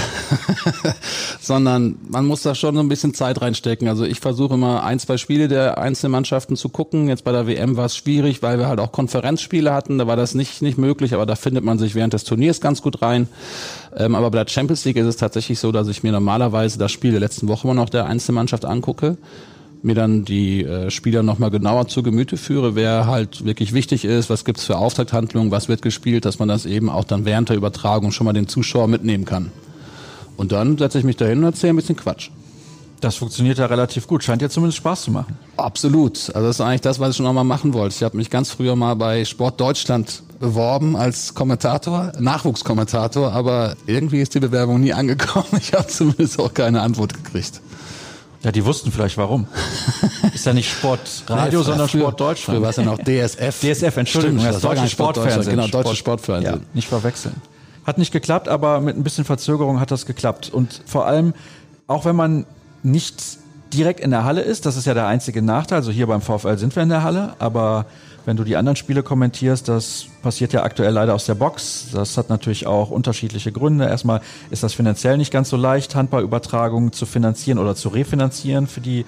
[1.41, 3.89] sondern man muss da schon so ein bisschen Zeit reinstecken.
[3.89, 7.09] Also ich versuche immer ein, zwei Spiele der einzelnen Mannschaften zu gucken.
[7.09, 9.99] Jetzt bei der WM war es schwierig, weil wir halt auch Konferenzspiele hatten.
[9.99, 12.83] Da war das nicht, nicht möglich, aber da findet man sich während des Turniers ganz
[12.83, 13.27] gut rein.
[13.97, 16.93] Ähm, aber bei der Champions League ist es tatsächlich so, dass ich mir normalerweise das
[16.93, 19.17] Spiel der letzten Woche immer noch der Einzelmannschaft angucke
[19.83, 24.31] mir dann die äh, Spieler nochmal genauer zu Gemüte führe, wer halt wirklich wichtig ist,
[24.31, 27.57] was gibt's für Auftakthandlungen, was wird gespielt, dass man das eben auch dann während der
[27.57, 29.51] Übertragung schon mal den Zuschauer mitnehmen kann.
[30.37, 32.31] Und dann setze ich mich dahin und erzähle ein bisschen Quatsch.
[33.01, 34.23] Das funktioniert ja relativ gut.
[34.23, 35.39] Scheint ja zumindest Spaß zu machen.
[35.57, 36.31] Absolut.
[36.35, 37.95] Also das ist eigentlich das, was ich schon noch mal machen wollte.
[37.95, 44.21] Ich habe mich ganz früher mal bei Sport Deutschland beworben als Kommentator, Nachwuchskommentator, aber irgendwie
[44.21, 45.47] ist die Bewerbung nie angekommen.
[45.61, 47.61] Ich habe zumindest auch keine Antwort gekriegt.
[48.43, 49.47] Ja, die wussten vielleicht warum.
[50.35, 52.57] Ist ja nicht Sportradio, sondern früher, Sport Deutschland.
[52.57, 53.61] Früher war es ja noch DSF.
[53.61, 55.57] DSF, Entschuldigung, Stimmt, das, gar deutsche Sportfernsehen.
[55.57, 56.55] Genau, deutsche Sport- Sportfernsehen.
[56.55, 57.35] Ja, nicht verwechseln.
[57.87, 60.49] Hat nicht geklappt, aber mit ein bisschen Verzögerung hat das geklappt.
[60.51, 61.35] Und vor allem,
[61.87, 62.47] auch wenn man
[62.83, 63.39] nicht
[63.73, 65.79] direkt in der Halle ist, das ist ja der einzige Nachteil.
[65.79, 67.87] Also hier beim VfL sind wir in der Halle, aber
[68.27, 71.89] wenn du die anderen Spiele kommentierst, das passiert ja aktuell leider aus der Box.
[71.93, 73.87] Das hat natürlich auch unterschiedliche Gründe.
[73.87, 74.21] Erstmal
[74.51, 79.07] ist das finanziell nicht ganz so leicht, Handballübertragungen zu finanzieren oder zu refinanzieren für die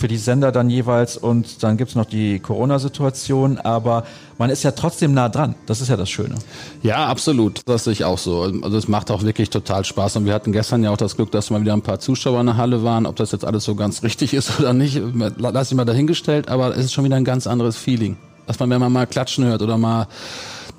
[0.00, 4.04] für die Sender dann jeweils und dann gibt's noch die Corona-Situation, aber
[4.38, 5.54] man ist ja trotzdem nah dran.
[5.66, 6.36] Das ist ja das Schöne.
[6.82, 7.60] Ja, absolut.
[7.66, 8.40] Das sehe ich auch so.
[8.62, 10.16] Also es macht auch wirklich total Spaß.
[10.16, 12.46] Und wir hatten gestern ja auch das Glück, dass mal wieder ein paar Zuschauer in
[12.46, 13.04] der Halle waren.
[13.04, 15.02] Ob das jetzt alles so ganz richtig ist oder nicht,
[15.36, 16.48] lass ich mal dahingestellt.
[16.48, 18.16] Aber es ist schon wieder ein ganz anderes Feeling.
[18.46, 20.08] Dass man, wenn man mal klatschen hört oder mal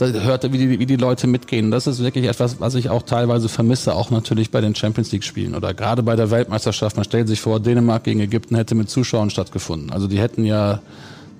[0.01, 1.71] hört, wie die, wie die Leute mitgehen.
[1.71, 5.23] Das ist wirklich etwas, was ich auch teilweise vermisse, auch natürlich bei den Champions League
[5.23, 6.95] Spielen oder gerade bei der Weltmeisterschaft.
[6.95, 9.91] Man stellt sich vor, Dänemark gegen Ägypten hätte mit Zuschauern stattgefunden.
[9.91, 10.81] Also die hätten ja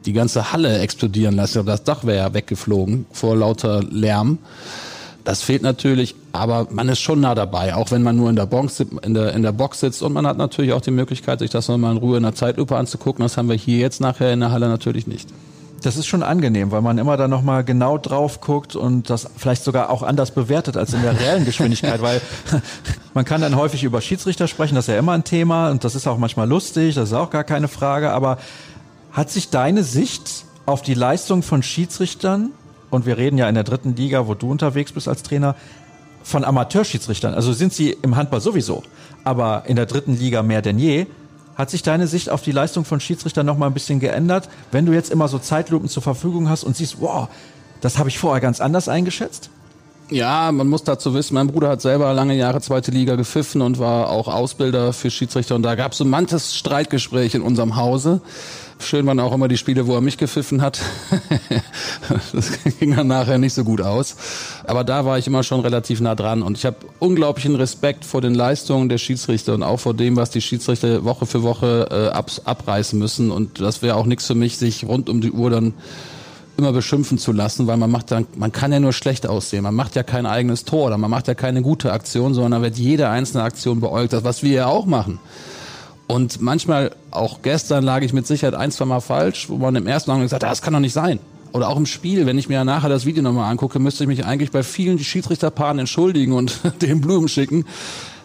[0.05, 1.65] die ganze Halle explodieren lassen.
[1.65, 4.37] Das Dach wäre ja weggeflogen vor lauter Lärm.
[5.23, 8.47] Das fehlt natürlich, aber man ist schon nah dabei, auch wenn man nur in der,
[8.47, 10.01] Box, in, der, in der Box sitzt.
[10.01, 12.75] Und man hat natürlich auch die Möglichkeit, sich das nochmal in Ruhe in der Zeitlupe
[12.75, 13.21] anzugucken.
[13.21, 15.29] Das haben wir hier jetzt nachher in der Halle natürlich nicht.
[15.81, 19.63] Das ist schon angenehm, weil man immer da nochmal genau drauf guckt und das vielleicht
[19.63, 22.21] sogar auch anders bewertet als in der reellen Geschwindigkeit, weil
[23.15, 25.95] man kann dann häufig über Schiedsrichter sprechen, das ist ja immer ein Thema und das
[25.95, 28.37] ist auch manchmal lustig, das ist auch gar keine Frage, aber
[29.11, 32.51] hat sich deine Sicht auf die Leistung von Schiedsrichtern,
[32.91, 35.55] und wir reden ja in der dritten Liga, wo du unterwegs bist als Trainer,
[36.23, 38.83] von Amateurschiedsrichtern, also sind sie im Handball sowieso,
[39.23, 41.07] aber in der dritten Liga mehr denn je,
[41.55, 44.85] hat sich deine Sicht auf die Leistung von Schiedsrichtern noch mal ein bisschen geändert, wenn
[44.85, 47.27] du jetzt immer so Zeitlupen zur Verfügung hast und siehst, wow,
[47.81, 49.49] das habe ich vorher ganz anders eingeschätzt?
[50.11, 53.79] Ja, man muss dazu wissen, mein Bruder hat selber lange Jahre zweite Liga gepfiffen und
[53.79, 58.19] war auch Ausbilder für Schiedsrichter und da gab es so manches Streitgespräch in unserem Hause.
[58.83, 60.81] Schön waren auch immer die Spiele, wo er mich gepfiffen hat.
[62.33, 64.15] das ging dann nachher nicht so gut aus.
[64.65, 68.21] Aber da war ich immer schon relativ nah dran und ich habe unglaublichen Respekt vor
[68.21, 72.15] den Leistungen der Schiedsrichter und auch vor dem, was die Schiedsrichter Woche für Woche äh,
[72.15, 73.31] ab, abreißen müssen.
[73.31, 75.73] Und das wäre auch nichts für mich, sich rund um die Uhr dann
[76.57, 79.63] immer beschimpfen zu lassen, weil man macht dann, man kann ja nur schlecht aussehen.
[79.63, 82.61] Man macht ja kein eigenes Tor oder man macht ja keine gute Aktion, sondern da
[82.61, 84.13] wird jede einzelne Aktion beäugt.
[84.13, 85.19] Das, was wir ja auch machen.
[86.07, 89.87] Und manchmal, auch gestern lag ich mit Sicherheit ein, zwei Mal falsch, wo man im
[89.87, 91.19] ersten Augenblick gesagt hat, das kann doch nicht sein.
[91.53, 94.25] Oder auch im Spiel, wenn ich mir nachher das Video nochmal angucke, müsste ich mich
[94.25, 97.65] eigentlich bei vielen Schiedsrichterpaaren entschuldigen und den Blumen schicken.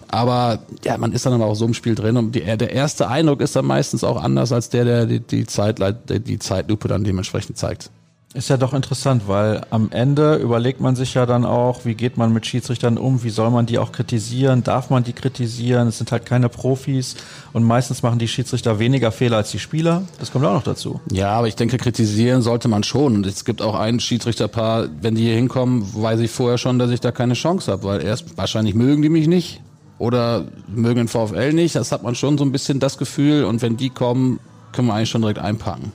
[0.08, 3.08] Aber ja, man ist dann aber auch so im Spiel drin und die, der erste
[3.08, 7.02] Eindruck ist dann meistens auch anders als der, der die, die, Zeit, die Zeitlupe dann
[7.02, 7.90] dementsprechend zeigt.
[8.37, 12.18] Ist ja doch interessant, weil am Ende überlegt man sich ja dann auch, wie geht
[12.18, 15.97] man mit Schiedsrichtern um, wie soll man die auch kritisieren, darf man die kritisieren, es
[15.97, 17.16] sind halt keine Profis
[17.55, 21.01] und meistens machen die Schiedsrichter weniger Fehler als die Spieler, das kommt auch noch dazu.
[21.11, 23.16] Ja, aber ich denke, kritisieren sollte man schon.
[23.16, 26.91] Und es gibt auch ein Schiedsrichterpaar, wenn die hier hinkommen, weiß ich vorher schon, dass
[26.91, 29.62] ich da keine Chance habe, weil erst wahrscheinlich mögen die mich nicht
[29.99, 33.45] oder mögen den VfL nicht, das hat man schon so ein bisschen das Gefühl.
[33.45, 34.41] Und wenn die kommen,
[34.72, 35.93] können wir eigentlich schon direkt einpacken.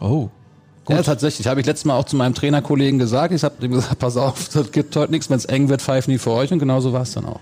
[0.00, 0.28] Oh,
[0.84, 0.96] Gut.
[0.96, 1.46] Ja, tatsächlich.
[1.46, 3.32] Habe ich letztes Mal auch zu meinem Trainerkollegen gesagt.
[3.32, 5.30] Ich habe ihm gesagt, pass auf, das gibt heute nichts.
[5.30, 6.52] Wenn es eng wird, pfeifen die für euch.
[6.52, 7.40] Und genauso war es dann auch.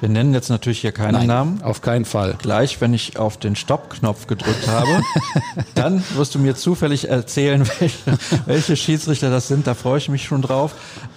[0.00, 1.62] Wir nennen jetzt natürlich hier keinen Nein, Namen.
[1.62, 2.34] Auf keinen Fall.
[2.42, 5.00] Gleich, wenn ich auf den Stopp-Knopf gedrückt habe,
[5.76, 9.68] dann wirst du mir zufällig erzählen, welche, welche Schiedsrichter das sind.
[9.68, 10.74] Da freue ich mich schon drauf.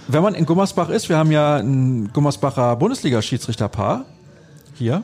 [0.08, 4.06] Wenn man in Gummersbach ist, wir haben ja ein Gummersbacher Bundesliga-Schiedsrichterpaar
[4.76, 5.04] hier.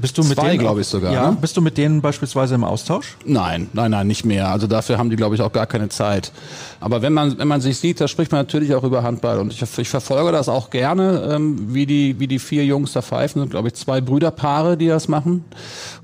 [0.00, 1.36] Bist du mit Zwei, denen, glaube ich sogar, Ja, ne?
[1.40, 3.16] bist du mit denen beispielsweise im Austausch?
[3.24, 4.48] Nein, nein, nein, nicht mehr.
[4.48, 6.30] Also dafür haben die, glaube ich, auch gar keine Zeit.
[6.78, 9.40] Aber wenn man, wenn man sich sieht, da spricht man natürlich auch über Handball.
[9.40, 13.02] Und ich, ich verfolge das auch gerne, ähm, wie die, wie die vier Jungs da
[13.02, 13.42] pfeifen.
[13.42, 15.44] sind, glaube ich, zwei Brüderpaare, die das machen.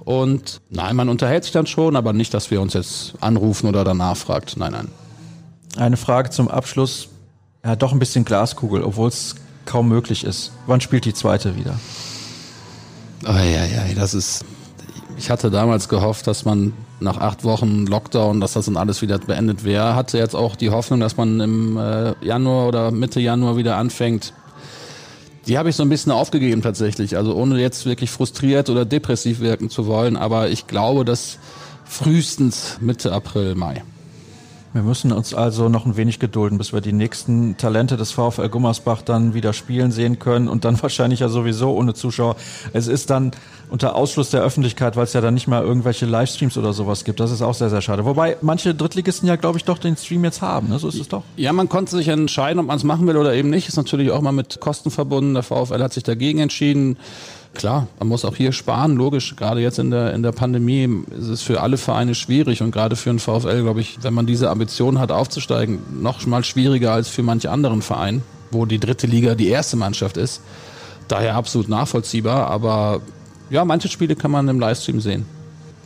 [0.00, 3.84] Und nein, man unterhält sich dann schon, aber nicht, dass wir uns jetzt anrufen oder
[3.84, 4.56] danach fragt.
[4.56, 4.88] Nein, nein.
[5.76, 7.08] Eine Frage zum Abschluss.
[7.64, 10.50] Ja, doch ein bisschen Glaskugel, obwohl es kaum möglich ist.
[10.66, 11.74] Wann spielt die zweite wieder?
[13.26, 14.44] Oh, ja, ja, das ist.
[15.16, 19.18] Ich hatte damals gehofft, dass man nach acht Wochen Lockdown, dass das dann alles wieder
[19.18, 19.94] beendet wäre.
[19.94, 24.32] Hatte jetzt auch die Hoffnung, dass man im äh, Januar oder Mitte Januar wieder anfängt.
[25.46, 27.16] Die habe ich so ein bisschen aufgegeben tatsächlich.
[27.16, 30.16] Also ohne jetzt wirklich frustriert oder depressiv wirken zu wollen.
[30.16, 31.38] Aber ich glaube, dass
[31.84, 33.84] frühestens Mitte April, Mai.
[34.74, 38.48] Wir müssen uns also noch ein wenig gedulden, bis wir die nächsten Talente des VfL
[38.48, 42.34] Gummersbach dann wieder spielen sehen können und dann wahrscheinlich ja sowieso ohne Zuschauer.
[42.72, 43.30] Es ist dann
[43.70, 47.20] unter Ausschluss der Öffentlichkeit, weil es ja dann nicht mal irgendwelche Livestreams oder sowas gibt.
[47.20, 48.04] Das ist auch sehr, sehr schade.
[48.04, 50.68] Wobei manche Drittligisten ja, glaube ich, doch den Stream jetzt haben.
[50.68, 50.80] Ne?
[50.80, 51.22] So ist es doch.
[51.36, 53.68] Ja, man konnte sich entscheiden, ob man es machen will oder eben nicht.
[53.68, 55.34] Ist natürlich auch mal mit Kosten verbunden.
[55.34, 56.96] Der VfL hat sich dagegen entschieden.
[57.54, 59.36] Klar, man muss auch hier sparen, logisch.
[59.36, 62.96] Gerade jetzt in der, in der Pandemie ist es für alle Vereine schwierig und gerade
[62.96, 67.08] für einen VfL, glaube ich, wenn man diese Ambition hat, aufzusteigen, noch mal schwieriger als
[67.08, 70.42] für manche anderen Vereine, wo die dritte Liga die erste Mannschaft ist.
[71.06, 73.00] Daher absolut nachvollziehbar, aber
[73.50, 75.26] ja, manche Spiele kann man im Livestream sehen.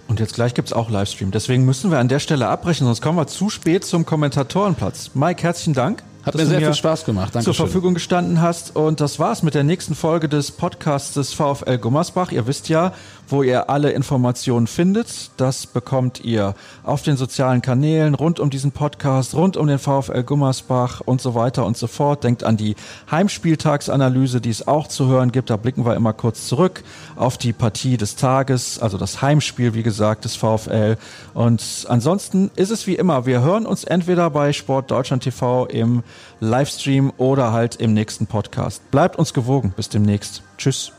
[0.07, 1.33] Und jetzt gleich gibt's auch Livestream.
[1.33, 5.11] Deswegen müssen wir an der Stelle abbrechen, sonst kommen wir zu spät zum Kommentatorenplatz.
[5.15, 6.03] Mike, herzlichen Dank.
[6.29, 7.35] Hat mir sehr viel Spaß gemacht.
[7.35, 7.55] Dankeschön.
[7.55, 8.77] zur Verfügung gestanden hast.
[8.77, 12.33] Und das war's mit der nächsten Folge des Podcasts des VfL Gummersbach.
[12.33, 12.93] Ihr wisst ja,
[13.29, 15.31] wo ihr alle Informationen findet.
[15.39, 20.23] Das bekommt ihr auf den sozialen Kanälen rund um diesen Podcast, rund um den VfL
[20.23, 22.25] Gummersbach und so weiter und so fort.
[22.25, 22.77] Denkt an die
[23.11, 25.51] Heimspieltagsanalyse, die es auch zu hören gibt.
[25.51, 26.83] Da blicken wir immer kurz zurück
[27.17, 30.97] auf die Partie des Tages, also das Heimspiel, wie gesagt, des VfL.
[31.33, 36.03] Und ansonsten ist es wie immer, wir hören uns entweder bei Sport Deutschland TV im
[36.41, 38.91] Livestream oder halt im nächsten Podcast.
[38.91, 39.73] Bleibt uns gewogen.
[39.77, 40.43] Bis demnächst.
[40.57, 40.93] Tschüss.